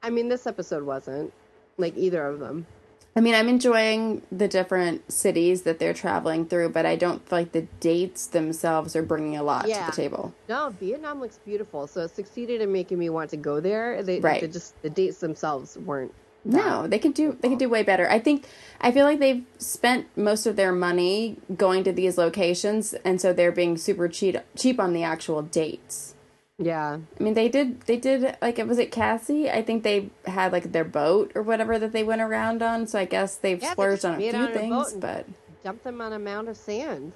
[0.01, 1.33] I mean, this episode wasn't
[1.77, 2.67] like either of them.
[3.17, 7.39] I mean, I'm enjoying the different cities that they're traveling through, but I don't feel
[7.39, 9.85] like the dates themselves are bringing a lot yeah.
[9.85, 10.33] to the table.
[10.49, 14.03] No, Vietnam looks beautiful, so it succeeded in making me want to go there.
[14.03, 14.41] They, right.
[14.41, 16.13] They just the dates themselves weren't
[16.45, 18.09] no, they can do they can do way better.
[18.09, 18.45] I think
[18.79, 23.33] I feel like they've spent most of their money going to these locations and so
[23.33, 26.14] they're being super cheap cheap on the actual dates.
[26.57, 26.99] Yeah.
[27.19, 29.49] I mean they did they did like it was it Cassie?
[29.49, 32.97] I think they had like their boat or whatever that they went around on, so
[32.97, 35.25] I guess they've yeah, splurged they on a few on things, but
[35.63, 37.13] dumped them on a mound of sand.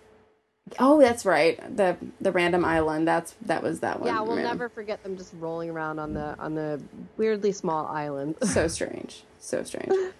[0.77, 1.57] Oh, that's right.
[1.75, 3.07] The the random island.
[3.07, 4.07] That's that was that one.
[4.07, 4.57] Yeah, we'll random.
[4.57, 6.81] never forget them just rolling around on the on the
[7.17, 8.35] weirdly small island.
[8.43, 9.23] so strange.
[9.39, 9.93] So strange.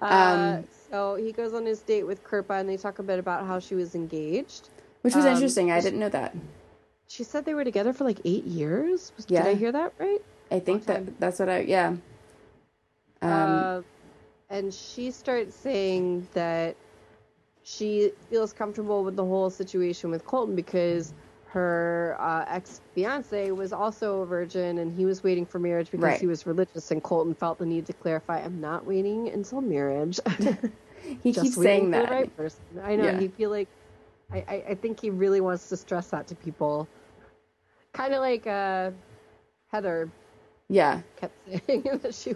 [0.00, 3.20] Uh, um, so he goes on his date with Kirpa, and they talk a bit
[3.20, 4.68] about how she was engaged,
[5.02, 5.70] which was um, interesting.
[5.70, 6.34] I didn't know that.
[7.12, 9.12] She said they were together for like eight years.
[9.28, 9.42] Yeah.
[9.42, 10.22] Did I hear that right?
[10.50, 11.88] I think that that's what I yeah.
[11.88, 13.82] Um, uh,
[14.48, 16.74] and she starts saying that
[17.64, 21.12] she feels comfortable with the whole situation with Colton because
[21.48, 26.04] her uh, ex fiance was also a virgin and he was waiting for marriage because
[26.04, 26.20] right.
[26.20, 30.18] he was religious and Colton felt the need to clarify I'm not waiting until marriage.
[31.22, 32.10] he keeps saying that.
[32.10, 32.62] right person.
[32.82, 33.04] I know.
[33.04, 33.20] Yeah.
[33.20, 33.68] He feel like
[34.32, 36.88] I, I, I, think he really wants to stress that to people.
[37.92, 38.90] Kind of like uh,
[39.68, 40.10] Heather.
[40.68, 41.02] Yeah.
[41.16, 41.34] Kept
[41.66, 42.34] saying that she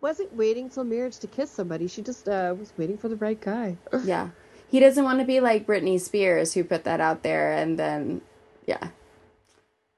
[0.00, 1.86] wasn't waiting till marriage to kiss somebody.
[1.86, 3.76] She just uh, was waiting for the right guy.
[4.04, 4.30] yeah
[4.68, 8.20] he doesn't want to be like Britney Spears who put that out there and then
[8.66, 8.88] yeah.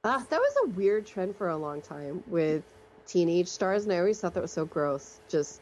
[0.05, 2.63] Uh, that was a weird trend for a long time with
[3.07, 5.61] teenage stars and I always thought that was so gross just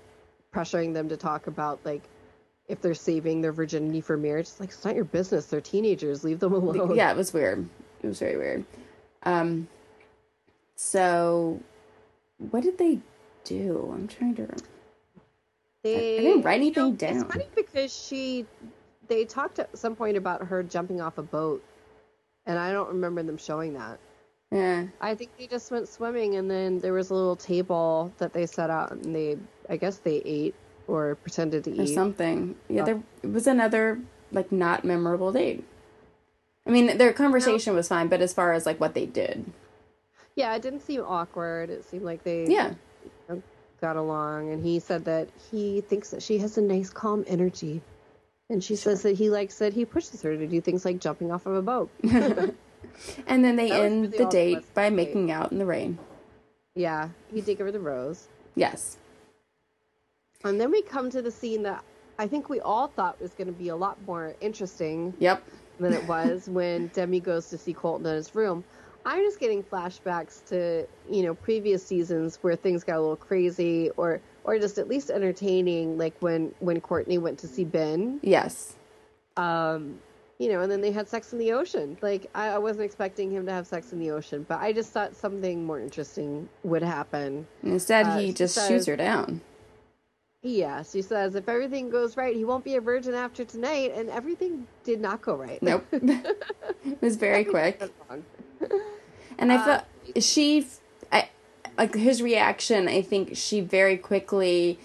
[0.53, 2.03] pressuring them to talk about like
[2.69, 4.47] if they're saving their virginity for marriage.
[4.47, 5.47] It's like it's not your business.
[5.47, 6.25] They're teenagers.
[6.25, 6.97] Leave them alone.
[6.97, 7.69] Yeah, it was weird.
[8.03, 8.65] It was very weird.
[9.27, 9.69] Um
[10.77, 11.61] so
[12.39, 13.01] what did they
[13.45, 13.91] do?
[13.95, 14.65] I'm trying to remember.
[15.83, 17.17] They, I didn't write anything you know, down.
[17.17, 18.47] It's funny because she
[19.09, 21.63] they talked at some point about her jumping off a boat,
[22.45, 23.99] and I don't remember them showing that.
[24.51, 24.87] Yeah.
[25.01, 28.47] I think they just went swimming, and then there was a little table that they
[28.47, 29.37] set out, and they,
[29.69, 30.55] I guess they ate
[30.89, 31.95] or pretended to or eat.
[31.95, 32.57] something.
[32.69, 34.01] Yeah, there it was another
[34.33, 35.65] like not memorable date.
[36.67, 39.45] I mean, their conversation was fine, but as far as like what they did,
[40.35, 41.71] yeah, it didn't seem awkward.
[41.71, 42.75] It seemed like they yeah
[43.81, 47.83] got along, and he said that he thinks that she has a nice, calm energy.
[48.49, 48.93] And she sure.
[48.93, 51.55] says that he likes that he pushes her to do things like jumping off of
[51.55, 51.91] a boat.
[52.03, 55.99] and then they end really the date by making out in the rain.
[56.75, 58.29] Yeah, he did give her the rose.
[58.55, 58.99] Yes.
[60.45, 61.83] And then we come to the scene that
[62.19, 65.13] I think we all thought was going to be a lot more interesting.
[65.19, 65.43] Yep.
[65.79, 68.65] Than it was when Demi goes to see Colton in his room.
[69.05, 73.91] I'm just getting flashbacks to you know previous seasons where things got a little crazy,
[73.97, 75.99] or or just at least entertaining.
[75.99, 78.21] Like when when Courtney went to see Ben.
[78.23, 78.75] Yes.
[79.37, 79.99] Um,
[80.39, 81.97] you know, and then they had sex in the ocean.
[82.03, 84.93] Like I, I, wasn't expecting him to have sex in the ocean, but I just
[84.93, 87.47] thought something more interesting would happen.
[87.63, 89.41] instead, uh, he just says, shoots her down.
[90.47, 94.09] Yeah, she says if everything goes right, he won't be a virgin after tonight, and
[94.11, 95.61] everything did not go right.
[95.61, 97.83] Nope, it was very quick.
[99.39, 100.65] and I uh, felt she,
[101.11, 101.31] I
[101.77, 102.87] like his reaction.
[102.87, 104.79] I think she very quickly.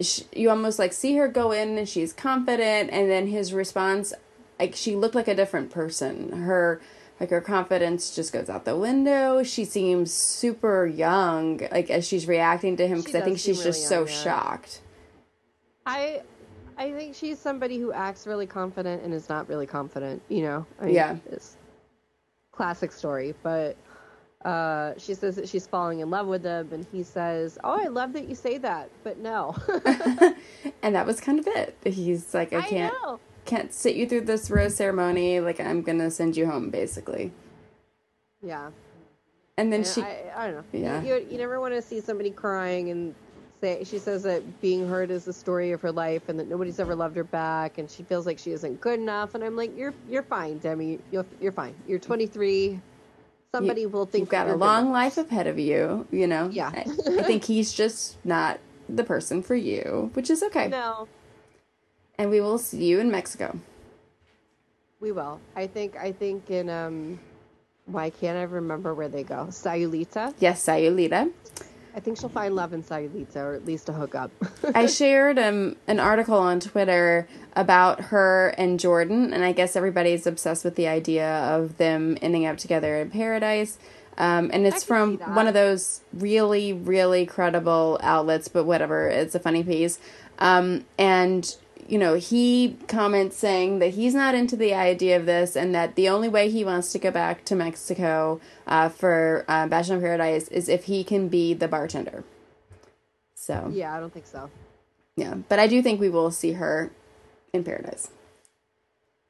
[0.00, 4.12] She, you almost like see her go in and she's confident, and then his response
[4.60, 6.30] like she looked like a different person.
[6.30, 6.80] Her
[7.18, 9.42] like her confidence just goes out the window.
[9.42, 13.70] She seems super young, like as she's reacting to him, because I think she's really
[13.70, 14.22] just young, so yeah.
[14.22, 14.80] shocked.
[15.86, 16.22] I,
[16.76, 20.22] I think she's somebody who acts really confident and is not really confident.
[20.28, 21.56] You know, I mean, yeah, it's
[22.52, 23.34] classic story.
[23.42, 23.76] But
[24.44, 27.88] uh, she says that she's falling in love with him, and he says, "Oh, I
[27.88, 29.56] love that you say that, but no."
[30.82, 31.76] and that was kind of it.
[31.84, 35.40] He's like, "I can't." I can't sit you through this rose ceremony.
[35.40, 37.32] Like I'm gonna send you home, basically.
[38.40, 38.70] Yeah.
[39.56, 40.02] And then and she.
[40.02, 40.64] I, I, don't know.
[40.72, 41.02] Yeah.
[41.02, 43.14] You, you never want to see somebody crying and
[43.62, 43.84] say.
[43.84, 46.94] She says that being hurt is the story of her life, and that nobody's ever
[46.94, 49.34] loved her back, and she feels like she isn't good enough.
[49.34, 50.98] And I'm like, you're you're fine, Demi.
[51.10, 51.74] You're you're fine.
[51.86, 52.80] You're 23.
[53.54, 56.06] Somebody you, will think you've got a long life ahead of you.
[56.10, 56.50] You know.
[56.50, 56.70] Yeah.
[56.74, 56.84] I,
[57.18, 60.68] I think he's just not the person for you, which is okay.
[60.68, 61.08] No,
[62.18, 63.58] and we will see you in Mexico.
[65.00, 65.40] We will.
[65.56, 65.96] I think.
[65.96, 67.20] I think in um,
[67.86, 69.46] why can't I remember where they go?
[69.50, 70.34] Sayulita.
[70.38, 71.30] Yes, Sayulita.
[71.94, 74.30] I think she'll find love in Sayulita, or at least a hookup.
[74.74, 80.26] I shared um, an article on Twitter about her and Jordan, and I guess everybody's
[80.26, 83.78] obsessed with the idea of them ending up together in paradise.
[84.18, 89.40] Um, and it's from one of those really, really credible outlets, but whatever, it's a
[89.40, 89.98] funny piece.
[90.38, 91.56] Um, and
[91.88, 95.94] you know, he comments saying that he's not into the idea of this and that
[95.94, 100.02] the only way he wants to go back to Mexico uh, for uh, Bachelor in
[100.02, 102.24] Paradise is if he can be the bartender.
[103.34, 103.70] So.
[103.72, 104.50] Yeah, I don't think so.
[105.16, 106.90] Yeah, but I do think we will see her
[107.52, 108.10] in Paradise.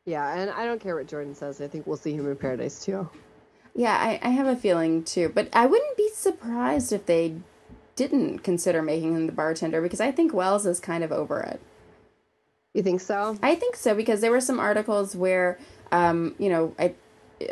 [0.04, 1.60] Yeah, and I don't care what Jordan says.
[1.60, 3.08] I think we'll see him in Paradise too.
[3.74, 5.30] Yeah, I, I have a feeling too.
[5.34, 7.36] But I wouldn't be surprised if they
[7.96, 11.60] didn't consider making him the bartender because I think Wells is kind of over it.
[12.74, 13.36] You think so?
[13.42, 15.58] I think so because there were some articles where,
[15.90, 16.94] um, you know, I,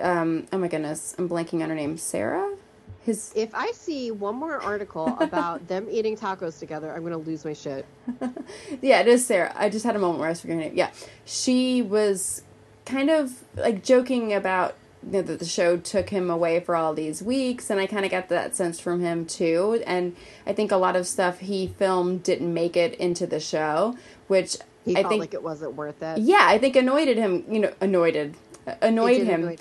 [0.00, 2.56] um, oh my goodness, I'm blanking on her name, Sarah.
[3.04, 3.30] His.
[3.37, 7.52] If I see one more article about them eating tacos together, I'm gonna lose my
[7.52, 7.85] shit.
[8.80, 9.52] yeah, it is Sarah.
[9.54, 10.74] I just had a moment where I was forgetting it.
[10.74, 10.90] Yeah,
[11.26, 12.42] she was
[12.87, 16.94] kind of like joking about you know, that the show took him away for all
[16.94, 19.83] these weeks, and I kind of got that sense from him too.
[19.87, 23.98] And I think a lot of stuff he filmed didn't make it into the show,
[24.28, 26.18] which he I felt think, like it wasn't worth it.
[26.18, 27.44] Yeah, I think annoyed him.
[27.50, 28.34] You know, annoyed
[28.80, 29.48] annoyed him.
[29.48, 29.58] him.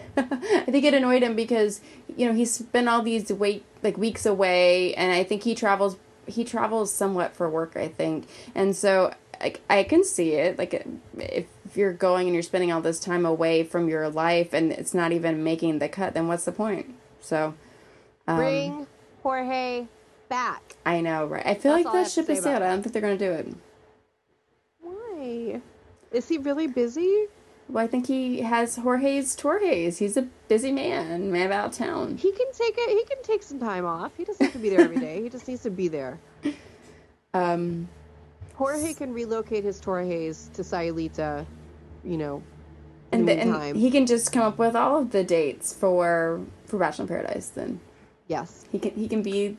[0.16, 1.80] I think it annoyed him because
[2.16, 5.96] you know he's spent all these wait like weeks away, and I think he travels.
[6.26, 10.56] He travels somewhat for work, I think, and so I, I can see it.
[10.56, 10.86] Like
[11.18, 14.94] if you're going and you're spending all this time away from your life, and it's
[14.94, 16.94] not even making the cut, then what's the point?
[17.20, 17.54] So
[18.28, 18.86] um, bring
[19.22, 19.86] Jorge
[20.28, 20.76] back.
[20.86, 21.44] I know, right?
[21.44, 22.62] I feel That's like that ship is sailed.
[22.62, 23.54] I don't think they're gonna do it.
[25.22, 27.26] Is he really busy?
[27.68, 29.98] Well, I think he has Jorge's Torres.
[29.98, 32.16] He's a busy man, man about town.
[32.18, 32.90] He can take it.
[32.90, 34.12] He can take some time off.
[34.16, 35.22] He doesn't have to be there every day.
[35.22, 36.18] He just needs to be there.
[37.34, 37.88] Um,
[38.56, 41.46] Jorge can relocate his Torres to Sayulita,
[42.04, 42.42] you know,
[43.10, 46.78] and, the, and he can just come up with all of the dates for for
[46.78, 47.48] Bachelor in Paradise.
[47.48, 47.80] Then,
[48.28, 48.90] yes, he can.
[48.92, 49.56] He can be.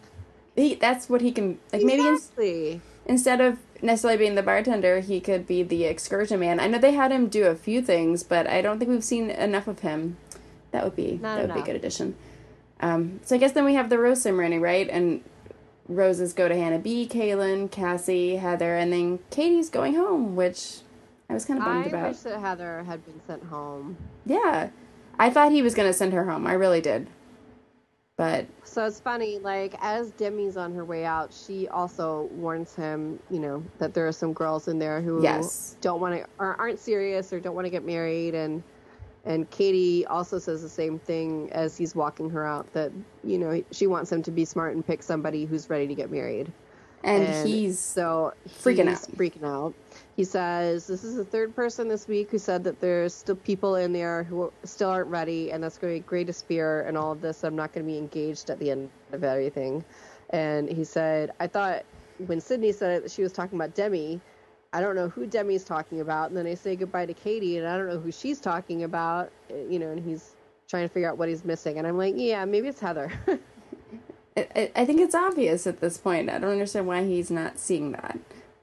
[0.56, 1.82] He that's what he can like.
[1.82, 2.46] Exactly.
[2.46, 6.60] Maybe in, instead of necessarily being the bartender, he could be the excursion man.
[6.60, 9.30] I know they had him do a few things, but I don't think we've seen
[9.30, 10.18] enough of him.
[10.72, 11.58] That would be Not that enough.
[11.58, 12.16] would be a good addition.
[12.80, 14.90] Um, so I guess then we have the rose ceremony, right?
[14.90, 15.24] And
[15.88, 20.78] roses go to Hannah B, Caelynn, Cassie, Heather, and then Katie's going home, which
[21.30, 22.06] I was kind of bummed I about.
[22.06, 23.98] I wish that Heather had been sent home.
[24.26, 24.70] Yeah,
[25.20, 26.48] I thought he was going to send her home.
[26.48, 27.08] I really did.
[28.24, 33.20] But so it's funny, like as Demi's on her way out, she also warns him,
[33.30, 35.76] you know, that there are some girls in there who yes.
[35.82, 38.64] don't want to or aren't serious or don't want to get married and
[39.26, 42.94] and Katie also says the same thing as he's walking her out that,
[43.26, 46.10] you know, she wants him to be smart and pick somebody who's ready to get
[46.10, 46.50] married.
[47.04, 49.18] And, and he's so freaking he's out.
[49.18, 49.74] Freaking out.
[50.16, 53.76] He says this is the third person this week who said that there's still people
[53.76, 57.12] in there who still aren't ready, and that's going to be greatest fear and all
[57.12, 57.44] of this.
[57.44, 59.84] I'm not going to be engaged at the end of everything.
[60.30, 61.84] And he said, I thought
[62.26, 64.22] when Sydney said it, she was talking about Demi.
[64.72, 67.68] I don't know who Demi's talking about, and then I say goodbye to Katie, and
[67.68, 69.32] I don't know who she's talking about.
[69.50, 70.36] You know, and he's
[70.68, 73.12] trying to figure out what he's missing, and I'm like, yeah, maybe it's Heather.
[74.36, 76.30] I, I think it's obvious at this point.
[76.30, 78.18] I don't understand why he's not seeing that,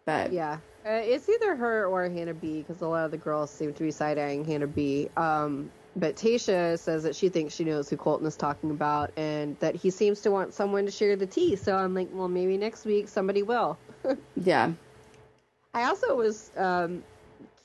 [0.04, 3.50] but yeah, uh, it's either her or Hannah B because a lot of the girls
[3.50, 5.10] seem to be side eyeing Hannah B.
[5.16, 9.58] Um, but Tayshia says that she thinks she knows who Colton is talking about and
[9.58, 11.56] that he seems to want someone to share the tea.
[11.56, 13.76] So I'm like, well, maybe next week somebody will.
[14.36, 14.72] yeah.
[15.74, 17.02] I also was um,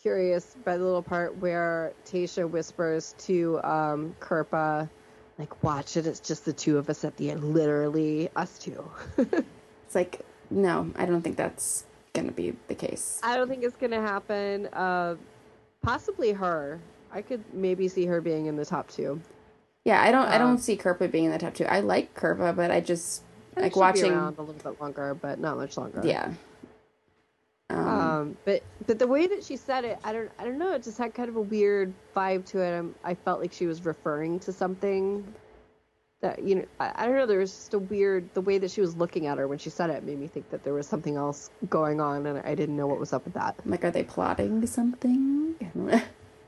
[0.02, 4.90] curious by the little part where Tayshia whispers to um, Kirpa,
[5.38, 7.44] like, watch it, it's just the two of us at the end.
[7.44, 8.90] Literally, us two.
[9.18, 13.20] it's like, no, I don't think that's going to be the case.
[13.24, 14.68] I don't think it's going to happen.
[14.68, 15.16] Uh,
[15.82, 16.80] possibly her.
[17.12, 19.22] I could maybe see her being in the top two.
[19.86, 20.26] Yeah, I don't.
[20.26, 21.66] Um, I don't see Kirpa being in the top two.
[21.66, 23.22] I like Kirpa, but I just
[23.56, 26.02] I like watching a little bit longer, but not much longer.
[26.04, 26.34] Yeah.
[27.70, 30.74] Um, um, but but the way that she said it, I don't I don't know.
[30.74, 32.78] It just had kind of a weird vibe to it.
[32.78, 35.26] I'm, I felt like she was referring to something
[36.22, 36.66] that you know.
[36.80, 37.26] I, I don't know.
[37.26, 39.70] There was just a weird the way that she was looking at her when she
[39.70, 42.78] said it made me think that there was something else going on, and I didn't
[42.78, 43.56] know what was up with that.
[43.66, 45.56] Like, are they plotting something?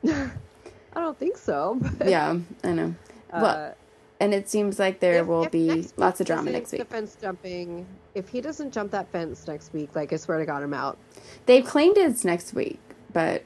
[0.07, 1.79] I don't think so.
[1.97, 2.95] But, yeah, I know.
[3.31, 3.75] Uh, well,
[4.19, 6.79] and it seems like there if, will if be lots of drama next week.
[6.79, 7.85] The fence jumping.
[8.15, 10.97] If he doesn't jump that fence next week, like I swear to God, I'm out.
[11.45, 12.79] They've claimed it's next week,
[13.13, 13.43] but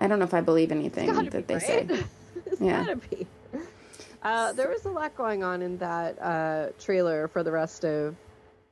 [0.00, 1.62] I don't know if I believe anything that be, they right?
[1.62, 1.86] say.
[2.46, 2.84] it's yeah.
[2.84, 3.26] gotta be.
[4.22, 8.14] Uh, there was a lot going on in that uh, trailer for the rest of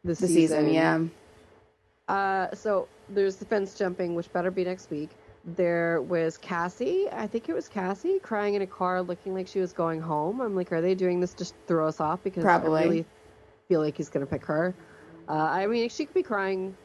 [0.04, 0.34] the, the season.
[0.34, 0.74] season.
[0.74, 2.14] Yeah.
[2.14, 5.10] Uh, so there's the fence jumping, which better be next week
[5.56, 7.08] there was Cassie.
[7.10, 10.40] I think it was Cassie crying in a car, looking like she was going home.
[10.40, 12.22] I'm like, are they doing this to throw us off?
[12.22, 12.80] Because Probably.
[12.80, 13.06] I really
[13.68, 14.74] feel like he's gonna pick her.
[15.28, 16.76] Uh, I mean, she could be crying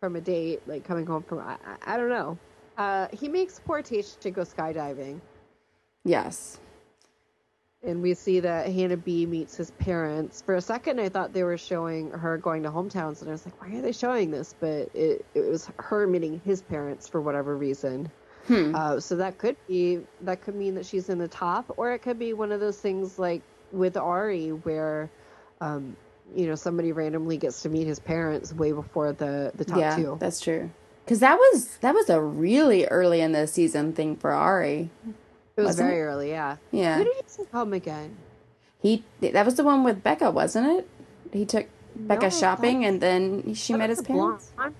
[0.00, 1.38] from a date, like coming home from.
[1.38, 2.38] I, I don't know.
[2.76, 5.20] Uh, he makes poor Tayshia go skydiving.
[6.04, 6.58] Yes
[7.86, 10.42] and we see that Hannah B meets his parents.
[10.42, 13.46] For a second, I thought they were showing her going to hometowns, and I was
[13.46, 14.54] like, why are they showing this?
[14.58, 18.10] But it, it was her meeting his parents for whatever reason.
[18.48, 18.74] Hmm.
[18.74, 22.00] Uh, so that could be that could mean that she's in the top, or it
[22.00, 25.10] could be one of those things like with Ari, where
[25.60, 25.96] um,
[26.34, 29.96] you know somebody randomly gets to meet his parents way before the the top yeah,
[29.96, 30.16] two.
[30.20, 30.70] That's true.
[31.04, 34.90] Because that was that was a really early in the season thing for Ari.
[35.56, 36.02] It was very it?
[36.02, 36.56] early, yeah.
[36.70, 36.98] Yeah.
[36.98, 38.16] Who did he take home again?
[38.80, 40.88] He that was the one with Becca, wasn't it?
[41.32, 44.52] He took Becca no, shopping, and then she met his parents.
[44.54, 44.74] Blonde.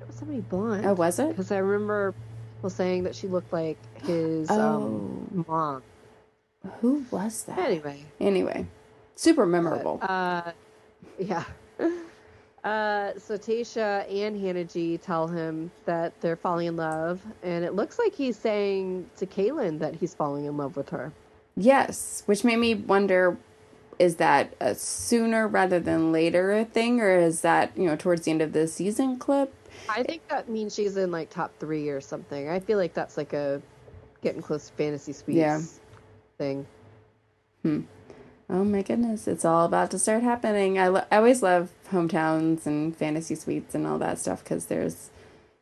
[0.00, 0.84] It was somebody blonde.
[0.84, 1.28] Oh, was it?
[1.28, 2.14] Because I remember
[2.56, 4.74] people saying that she looked like his um, oh.
[4.74, 5.82] um, mom.
[6.80, 7.58] Who was that?
[7.58, 8.04] Anyway.
[8.20, 8.66] Anyway,
[9.14, 9.98] super memorable.
[10.00, 10.52] But, uh,
[11.18, 11.44] yeah.
[12.64, 17.74] Uh, so Tayshia and Hannah G tell him that they're falling in love, and it
[17.74, 21.12] looks like he's saying to Caelynn that he's falling in love with her.
[21.56, 23.36] Yes, which made me wonder:
[23.98, 28.30] is that a sooner rather than later thing, or is that you know towards the
[28.30, 29.52] end of the season clip?
[29.88, 32.48] I think that means she's in like top three or something.
[32.48, 33.60] I feel like that's like a
[34.22, 35.60] getting close to fantasy suites yeah.
[36.38, 36.66] thing.
[37.62, 37.80] Hmm.
[38.48, 40.78] Oh my goodness, it's all about to start happening.
[40.78, 45.10] I, lo- I always love hometowns and fantasy suites and all that stuff because there's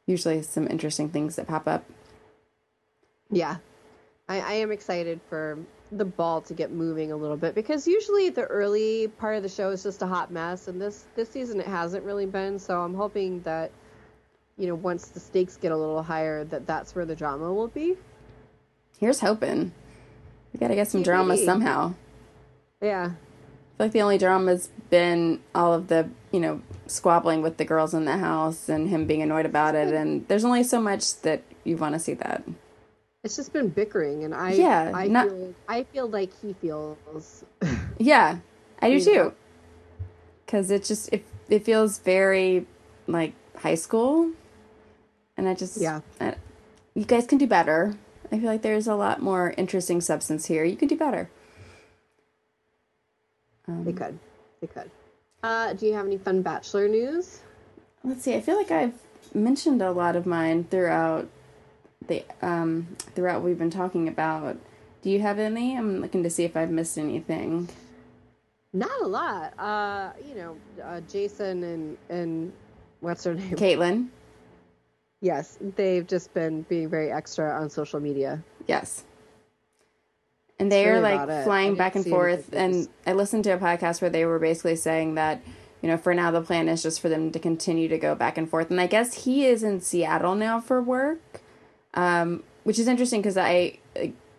[0.06, 1.84] usually some interesting things that pop up.
[3.30, 3.56] Yeah,
[4.28, 5.58] I, I am excited for
[5.92, 9.48] the ball to get moving a little bit because usually the early part of the
[9.48, 12.58] show is just a hot mess, and this this season it hasn't really been.
[12.58, 13.70] So I'm hoping that
[14.56, 17.68] you know once the stakes get a little higher, that that's where the drama will
[17.68, 17.96] be.
[18.98, 19.72] Here's hoping.
[20.52, 21.94] We gotta get some drama somehow.
[22.80, 23.04] Yeah.
[23.04, 27.64] I feel like the only drama's been all of the, you know, squabbling with the
[27.64, 29.92] girls in the house and him being annoyed about it.
[29.92, 32.44] And there's only so much that you want to see that.
[33.22, 37.44] It's just been bickering, and I yeah, I not, feel I feel like he feels.
[37.98, 38.38] yeah,
[38.80, 39.34] I do too.
[40.46, 42.66] Because it just it it feels very
[43.06, 44.32] like high school,
[45.36, 46.00] and I just yeah.
[46.18, 46.36] I,
[46.94, 47.94] you guys can do better.
[48.32, 50.64] I feel like there's a lot more interesting substance here.
[50.64, 51.28] You can do better.
[53.68, 54.18] Um, they could.
[54.62, 54.90] They could.
[55.42, 57.40] Uh, do you have any fun Bachelor news?
[58.04, 58.34] Let's see.
[58.34, 58.98] I feel like I've
[59.34, 61.28] mentioned a lot of mine throughout
[62.06, 64.56] the um throughout we've been talking about.
[65.02, 65.76] Do you have any?
[65.76, 67.68] I'm looking to see if I've missed anything.
[68.72, 69.58] Not a lot.
[69.58, 72.52] Uh, you know, uh, Jason and and
[73.00, 73.56] what's her name?
[73.56, 74.08] Kaitlyn.
[75.22, 78.42] Yes, they've just been being very extra on social media.
[78.66, 79.04] Yes
[80.60, 82.52] and they are like flying back and forth.
[82.52, 85.42] And I listened to a podcast where they were basically saying that
[85.82, 88.36] you know, for now the plan is just for them to continue to go back
[88.36, 88.70] and forth.
[88.70, 91.40] And I guess he is in Seattle now for work,
[91.94, 93.78] um, which is interesting because I,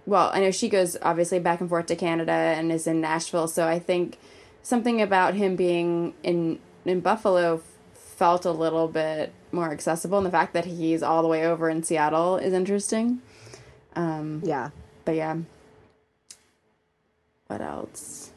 [0.05, 3.47] well, I know she goes obviously back and forth to Canada and is in Nashville.
[3.47, 4.17] So I think
[4.61, 7.61] something about him being in in Buffalo
[7.93, 11.69] felt a little bit more accessible, and the fact that he's all the way over
[11.69, 13.22] in Seattle is interesting.
[13.95, 14.69] Um, yeah,
[15.05, 15.38] but yeah.
[17.52, 18.32] What else?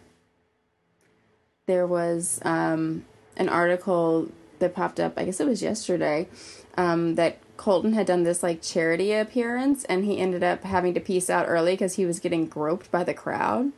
[1.67, 3.05] there was um,
[3.37, 6.29] an article that popped up, I guess it was yesterday,
[6.77, 11.01] um, that Colton had done this like charity appearance and he ended up having to
[11.01, 13.73] peace out early because he was getting groped by the crowd.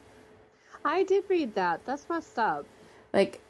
[0.85, 1.85] I did read that.
[1.85, 2.65] That's messed up.
[3.13, 3.41] Like,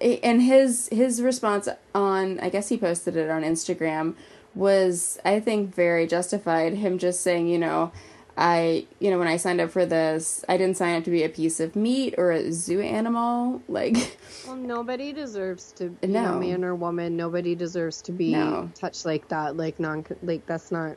[0.00, 4.14] and his his response on I guess he posted it on Instagram
[4.54, 6.74] was I think very justified.
[6.74, 7.92] Him just saying, you know,
[8.38, 11.24] I, you know, when I signed up for this, I didn't sign up to be
[11.24, 13.60] a piece of meat or a zoo animal.
[13.68, 14.16] Like,
[14.46, 16.36] well, nobody deserves to be no.
[16.36, 17.16] a man or woman.
[17.16, 18.70] Nobody deserves to be no.
[18.76, 19.56] touched like that.
[19.56, 20.96] Like non, like that's not,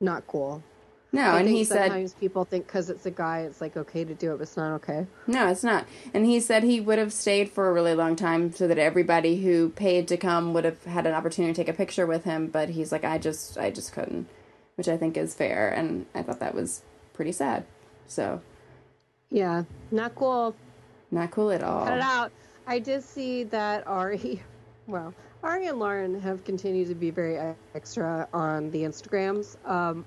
[0.00, 0.64] not cool.
[1.12, 4.02] No, I and he said sometimes people think because it's a guy, it's like okay
[4.02, 5.06] to do it, but it's not okay.
[5.28, 5.86] No, it's not.
[6.12, 9.40] And he said he would have stayed for a really long time so that everybody
[9.42, 12.48] who paid to come would have had an opportunity to take a picture with him.
[12.48, 14.26] But he's like, I just, I just couldn't
[14.76, 15.70] which I think is fair.
[15.70, 17.64] And I thought that was pretty sad.
[18.06, 18.40] So,
[19.30, 20.54] yeah, not cool.
[21.10, 21.84] Not cool at all.
[21.86, 22.32] Cut it out.
[22.66, 24.42] I did see that Ari,
[24.86, 29.56] well, Ari and Lauren have continued to be very extra on the Instagrams.
[29.68, 30.06] Um,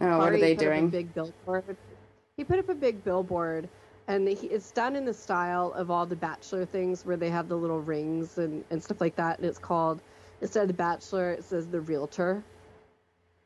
[0.00, 0.88] oh, what Ari are they doing?
[0.88, 1.76] big billboard.
[2.36, 3.68] He put up a big billboard,
[4.08, 7.48] and he, it's done in the style of all the Bachelor things, where they have
[7.48, 9.38] the little rings and, and stuff like that.
[9.38, 10.02] And it's called
[10.40, 12.42] instead of the Bachelor, it says the Realtor.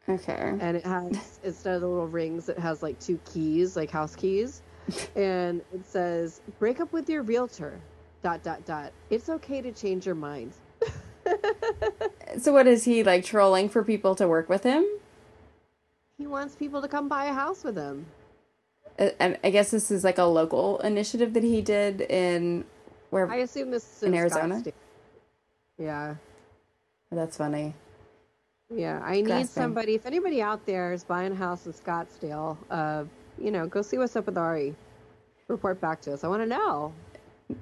[0.09, 0.55] Okay.
[0.61, 4.15] And it has instead of the little rings, it has like two keys, like house
[4.15, 4.63] keys,
[5.17, 7.81] and it says "Break up with your realtor."
[8.23, 8.93] Dot dot dot.
[9.11, 10.53] It's okay to change your mind.
[12.41, 14.85] so what is he like trolling for people to work with him?
[16.19, 18.07] He wants people to come buy a house with him.
[18.99, 22.65] Uh, and I guess this is like a local initiative that he did in
[23.11, 24.63] where I assume this is in, in Arizona.
[25.79, 26.15] Yeah.
[27.11, 27.75] That's funny.
[28.75, 29.95] Yeah, I need somebody.
[29.95, 33.05] If anybody out there is buying a house in Scottsdale, uh,
[33.39, 34.75] you know, go see what's up with Ari.
[35.49, 36.25] Report back to us.
[36.25, 36.93] I want to know.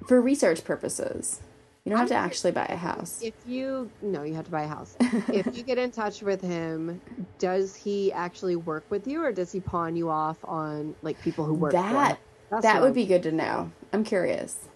[0.07, 1.41] For research purposes.
[1.83, 3.21] You don't have to actually buy a house.
[3.21, 4.95] If you no, you have to buy a house.
[4.99, 6.99] if you get in touch with him,
[7.37, 11.45] does he actually work with you, or does he pawn you off on like people
[11.45, 11.73] who work?
[11.73, 12.17] That
[12.61, 13.71] that would be good to know.
[13.93, 14.67] I'm curious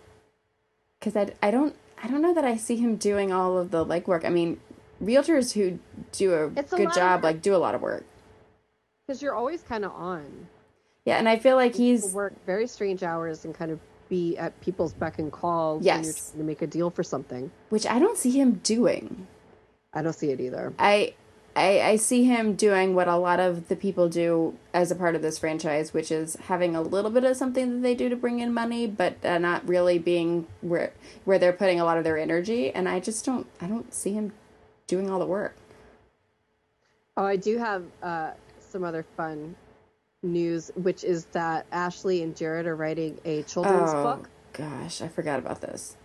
[1.00, 3.84] because I I don't I don't know that I see him doing all of the
[3.84, 4.24] legwork.
[4.24, 4.60] I mean,
[5.04, 5.80] realtors who
[6.12, 8.06] do a it's good a job like do a lot of work.
[9.06, 10.48] Because you're always kind of on.
[11.06, 13.80] Yeah and i feel like he's work very strange hours and kind of
[14.10, 15.96] be at people's beck and call yes.
[15.96, 17.52] when you're trying to make a deal for something.
[17.70, 19.28] Which i don't see him doing.
[19.92, 20.74] I don't see it either.
[20.78, 21.14] I
[21.56, 25.16] I, I see him doing what a lot of the people do as a part
[25.16, 28.16] of this franchise, which is having a little bit of something that they do to
[28.16, 30.94] bring in money, but uh, not really being where
[31.26, 32.72] where they're putting a lot of their energy.
[32.72, 34.32] And I just don't I don't see him
[34.90, 35.56] doing all the work.
[37.16, 39.56] Oh, I do have uh, some other fun
[40.24, 44.30] news, which is that Ashley and Jared are writing a children's oh, book.
[44.54, 45.96] Gosh, I forgot about this.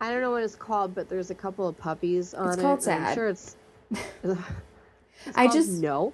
[0.00, 2.62] I don't know what it's called, but there's a couple of puppies on it's it.
[2.62, 3.02] Called sad.
[3.08, 3.56] I'm sure it's.
[4.22, 4.36] it's
[5.34, 6.12] I just no.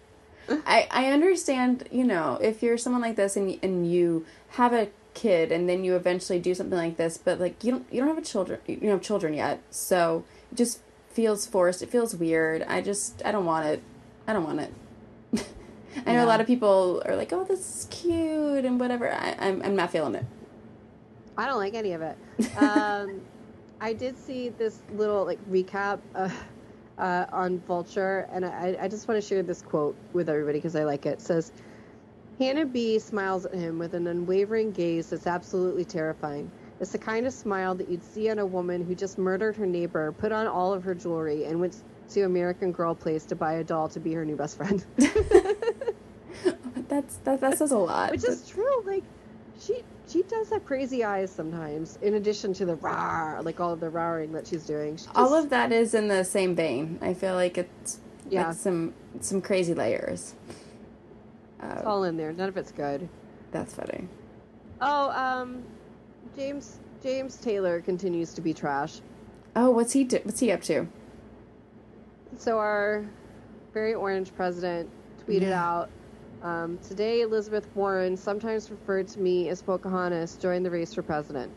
[0.48, 4.88] I I understand, you know, if you're someone like this and and you have a
[5.14, 8.08] kid and then you eventually do something like this, but like you don't you don't
[8.08, 10.80] have a children you don't have children yet, so just
[11.12, 11.82] feels forced.
[11.82, 12.62] It feels weird.
[12.62, 13.82] I just I don't want it.
[14.26, 14.72] I don't want it.
[16.06, 16.24] I know yeah.
[16.24, 19.12] a lot of people are like, "Oh, this is cute" and whatever.
[19.12, 20.24] I, I'm I'm not feeling it.
[21.36, 22.16] I don't like any of it.
[22.58, 23.20] Um,
[23.80, 26.28] I did see this little like recap uh,
[26.98, 30.76] uh, on Vulture, and I, I just want to share this quote with everybody because
[30.76, 31.14] I like it.
[31.14, 31.52] It says,
[32.38, 36.50] "Hannah B smiles at him with an unwavering gaze that's absolutely terrifying."
[36.82, 39.66] It's the kind of smile that you'd see on a woman who just murdered her
[39.66, 41.80] neighbor, put on all of her jewelry, and went
[42.10, 44.84] to American Girl Place to buy a doll to be her new best friend.
[46.88, 48.10] That's that, that says a lot.
[48.10, 48.82] Which is true.
[48.84, 49.04] Like
[49.60, 52.00] she she does have crazy eyes sometimes.
[52.02, 54.96] In addition to the rah, like all of the roaring that she's doing.
[54.96, 56.98] She just, all of that is in the same vein.
[57.00, 60.34] I feel like it's yeah some some crazy layers.
[61.62, 62.32] It's uh, all in there.
[62.32, 63.08] None of it's good.
[63.52, 64.08] That's funny.
[64.80, 65.62] Oh, um,
[66.36, 69.00] James James Taylor continues to be trash.
[69.56, 70.86] Oh, what's he do- what's he up to?
[72.36, 73.04] So our
[73.74, 74.88] very orange president
[75.26, 75.64] tweeted yeah.
[75.64, 75.90] out
[76.42, 81.52] um, today Elizabeth Warren, sometimes referred to me as Pocahontas, joined the race for president.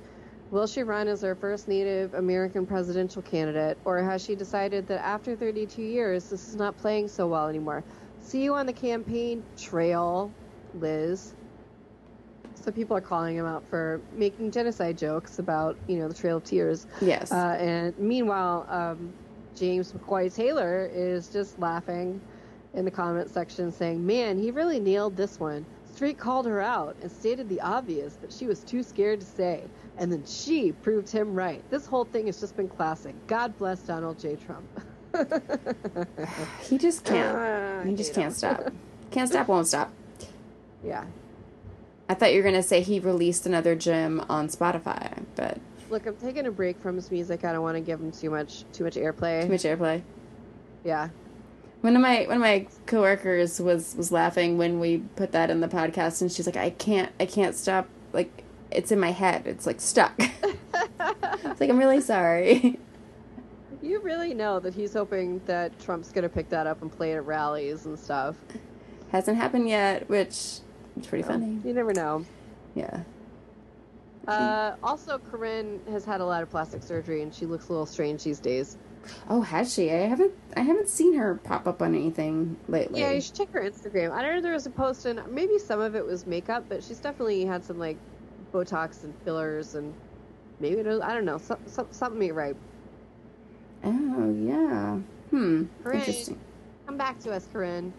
[0.51, 5.03] Will she run as her first Native American presidential candidate, or has she decided that
[5.03, 7.83] after 32 years, this is not playing so well anymore?
[8.21, 10.31] See you on the campaign trail,
[10.75, 11.33] Liz.
[12.65, 16.37] So people are calling him out for making genocide jokes about, you know, the Trail
[16.37, 16.87] of Tears.
[16.99, 17.31] Yes.
[17.31, 19.13] Uh, and meanwhile, um,
[19.55, 22.19] James McCoy Taylor is just laughing
[22.73, 25.63] in the comment section, saying, "Man, he really nailed this one."
[25.93, 29.63] Street called her out and stated the obvious that she was too scared to say,
[29.99, 31.61] and then she proved him right.
[31.69, 33.13] This whole thing has just been classic.
[33.27, 34.37] God bless Donald J.
[34.37, 34.65] Trump.
[36.63, 37.37] he just can't.
[37.45, 38.33] Uh, he just can't him.
[38.33, 38.73] stop.
[39.11, 39.93] Can't stop, won't stop.
[40.83, 41.05] Yeah.
[42.07, 46.15] I thought you were gonna say he released another gem on Spotify, but look, I'm
[46.17, 47.43] taking a break from his music.
[47.43, 49.43] I don't want to give him too much too much airplay.
[49.43, 50.01] Too much airplay.
[50.83, 51.09] Yeah.
[51.81, 55.61] One of my one of my coworkers was was laughing when we put that in
[55.61, 57.87] the podcast, and she's like, "I can't, I can't stop.
[58.13, 59.43] Like, it's in my head.
[59.45, 62.79] It's like stuck." it's like I'm really sorry.
[63.81, 67.17] You really know that he's hoping that Trump's gonna pick that up and play it
[67.17, 68.35] at rallies and stuff.
[69.11, 70.59] Hasn't happened yet, which
[70.97, 71.59] it's pretty funny.
[71.63, 72.25] You never know.
[72.73, 73.01] Yeah.
[74.27, 77.85] Uh, also, Corinne has had a lot of plastic surgery, and she looks a little
[77.85, 78.77] strange these days.
[79.29, 79.91] Oh, has she?
[79.91, 80.33] I haven't.
[80.57, 83.01] I haven't seen her pop up on anything lately.
[83.01, 84.11] Yeah, you should check her Instagram.
[84.11, 84.41] I don't know.
[84.41, 87.63] There was a post, and maybe some of it was makeup, but she's definitely had
[87.63, 87.97] some like
[88.51, 89.93] Botox and fillers, and
[90.59, 91.37] maybe it was, I don't know.
[91.37, 92.55] Some, some, something ain't right.
[93.83, 94.97] Oh yeah.
[95.29, 95.65] Hmm.
[95.83, 96.39] Corinne, Interesting.
[96.87, 97.93] Come back to us, Corinne.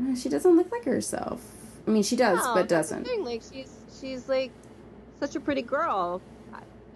[0.00, 1.40] Uh, she doesn't look like herself.
[1.86, 3.04] I mean, she does, no, but doesn't.
[3.04, 3.24] Thing.
[3.24, 4.52] Like she's she's like
[5.18, 6.20] such a pretty girl.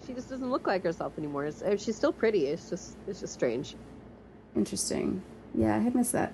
[0.06, 1.46] She just doesn't look like herself anymore.
[1.46, 2.46] It's, she's still pretty.
[2.46, 3.74] It's just it's just strange.
[4.54, 5.22] Interesting.
[5.54, 6.32] Yeah, I had missed that.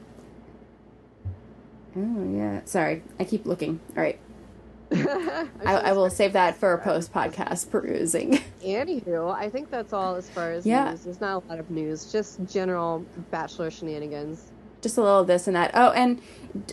[1.97, 2.61] Oh yeah.
[2.65, 3.81] Sorry, I keep looking.
[3.97, 4.19] All right.
[4.93, 8.41] I, I, will save that for a post podcast perusing.
[8.65, 10.91] Anywho, I think that's all as far as yeah.
[10.91, 11.05] news.
[11.05, 14.51] There's not a lot of news, just general bachelor shenanigans.
[14.83, 15.71] Just a little this and that.
[15.75, 16.21] Oh, and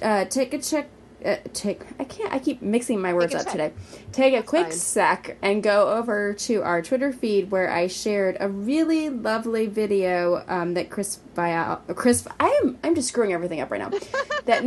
[0.01, 0.89] uh, take a check
[1.23, 3.51] uh, take I can't I keep mixing my words up check.
[3.51, 3.73] today.
[4.11, 4.71] Take a quick fine.
[4.71, 10.43] sec and go over to our Twitter feed where I shared a really lovely video
[10.47, 13.89] um, that Chris Viall Chris I am I'm just screwing everything up right now.
[14.45, 14.63] that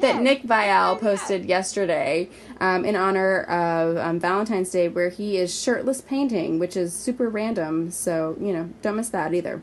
[0.00, 2.28] that Nick Viall posted yesterday
[2.60, 7.28] um, in honor of um, Valentine's Day, where he is shirtless painting, which is super
[7.28, 7.90] random.
[7.90, 9.62] So you know, don't miss that either.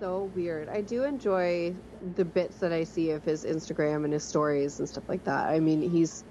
[0.00, 0.70] So weird.
[0.70, 1.74] I do enjoy
[2.16, 5.48] the bits that I see of his Instagram and his stories and stuff like that.
[5.50, 6.24] I mean, he's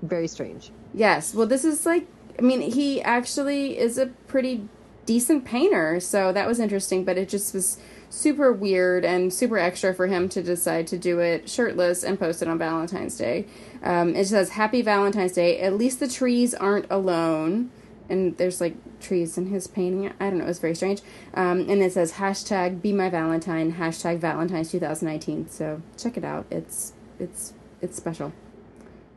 [0.00, 0.70] very strange.
[0.94, 1.34] Yes.
[1.34, 2.06] Well, this is like,
[2.38, 4.66] I mean, he actually is a pretty
[5.04, 7.78] decent painter, so that was interesting, but it just was
[8.08, 12.40] super weird and super extra for him to decide to do it shirtless and post
[12.40, 13.44] it on Valentine's Day.
[13.82, 15.60] Um, it says, Happy Valentine's Day.
[15.60, 17.70] At least the trees aren't alone
[18.08, 20.12] and there's like trees in his painting.
[20.20, 20.44] I don't know.
[20.44, 21.02] It was very strange.
[21.34, 25.48] Um, and it says hashtag Be My Valentine hashtag Valentine's 2019.
[25.50, 26.46] So check it out.
[26.50, 28.32] It's it's it's special.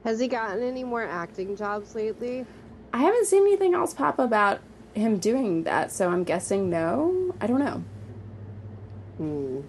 [0.03, 2.45] Has he gotten any more acting jobs lately?
[2.93, 4.59] I haven't seen anything else pop about
[4.93, 7.33] him doing that, so I'm guessing no.
[7.39, 7.83] I don't know.
[9.17, 9.61] Hmm.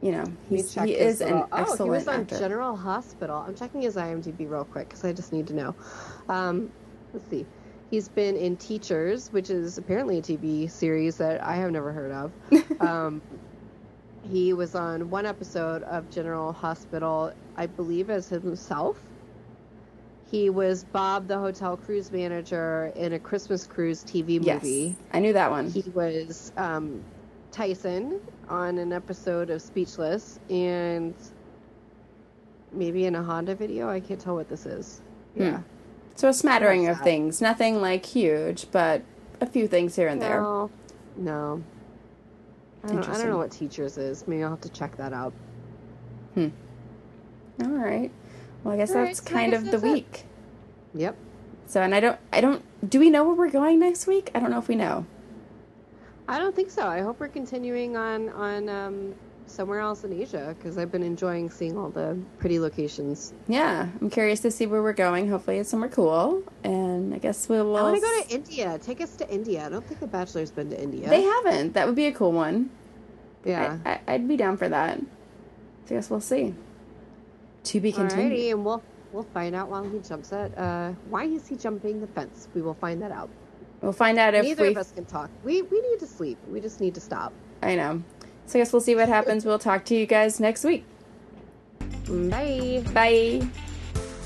[0.00, 2.38] You know, he's, he is an oh, excellent he was on actor.
[2.38, 3.42] General Hospital.
[3.48, 5.74] I'm checking his IMDb real quick because I just need to know.
[6.28, 6.70] Um,
[7.14, 7.46] let's see.
[7.94, 12.10] He's been in Teachers, which is apparently a TV series that I have never heard
[12.10, 12.32] of.
[12.80, 13.22] um,
[14.28, 19.00] he was on one episode of General Hospital, I believe, as himself.
[20.28, 24.96] He was Bob, the hotel cruise manager, in a Christmas cruise TV movie.
[24.96, 25.70] Yes, I knew that one.
[25.70, 27.00] He was um,
[27.52, 31.14] Tyson on an episode of Speechless, and
[32.72, 33.88] maybe in a Honda video.
[33.88, 35.00] I can't tell what this is.
[35.36, 35.42] Hmm.
[35.42, 35.60] Yeah.
[36.16, 39.02] So a smattering of things, nothing like huge, but
[39.40, 41.24] a few things here and no, there.
[41.24, 41.64] No.
[42.84, 44.28] I don't, I don't know what teachers is.
[44.28, 45.32] Maybe I'll have to check that out.
[46.34, 46.48] Hmm.
[47.62, 48.10] All right.
[48.62, 50.24] Well, I guess All that's right, so kind of the week.
[50.94, 51.00] It.
[51.00, 51.16] Yep.
[51.66, 54.30] So, and I don't, I don't, do we know where we're going next week?
[54.34, 55.06] I don't know if we know.
[56.28, 56.86] I don't think so.
[56.86, 59.14] I hope we're continuing on on um,
[59.46, 63.32] somewhere else in Asia because I've been enjoying seeing all the pretty locations.
[63.48, 65.28] Yeah, I'm curious to see where we're going.
[65.28, 66.42] Hopefully, it's somewhere cool.
[66.62, 67.76] And I guess we'll.
[67.76, 68.78] I want to go to India.
[68.78, 69.66] Take us to India.
[69.66, 71.08] I don't think the Bachelor's been to India.
[71.08, 71.74] They haven't.
[71.74, 72.70] That would be a cool one.
[73.44, 74.98] Yeah, I, would be down for that.
[74.98, 76.54] So I guess we'll see.
[77.64, 78.32] To be continued.
[78.32, 78.82] Alrighty, and we'll
[79.12, 80.56] we'll find out while he jumps it.
[80.56, 82.48] Uh, why is he jumping the fence?
[82.54, 83.28] We will find that out.
[83.80, 84.70] We'll find out if neither we...
[84.70, 85.30] of us can talk.
[85.44, 86.38] We we need to sleep.
[86.48, 87.32] We just need to stop.
[87.62, 88.02] I know.
[88.46, 89.44] So I guess we'll see what happens.
[89.44, 90.84] We'll talk to you guys next week.
[92.08, 92.82] Bye.
[92.92, 93.46] Bye.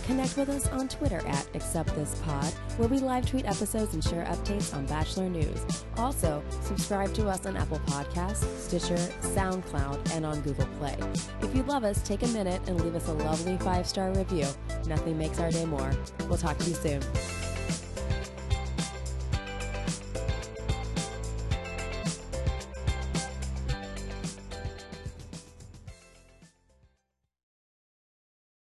[0.08, 4.74] Connect with us on Twitter at AcceptThisPod, where we live tweet episodes and share updates
[4.74, 5.84] on Bachelor news.
[5.98, 10.96] Also, subscribe to us on Apple Podcasts, Stitcher, SoundCloud, and on Google Play.
[11.42, 14.46] If you love us, take a minute and leave us a lovely five star review.
[14.86, 15.92] Nothing makes our day more.
[16.26, 17.02] We'll talk to you soon.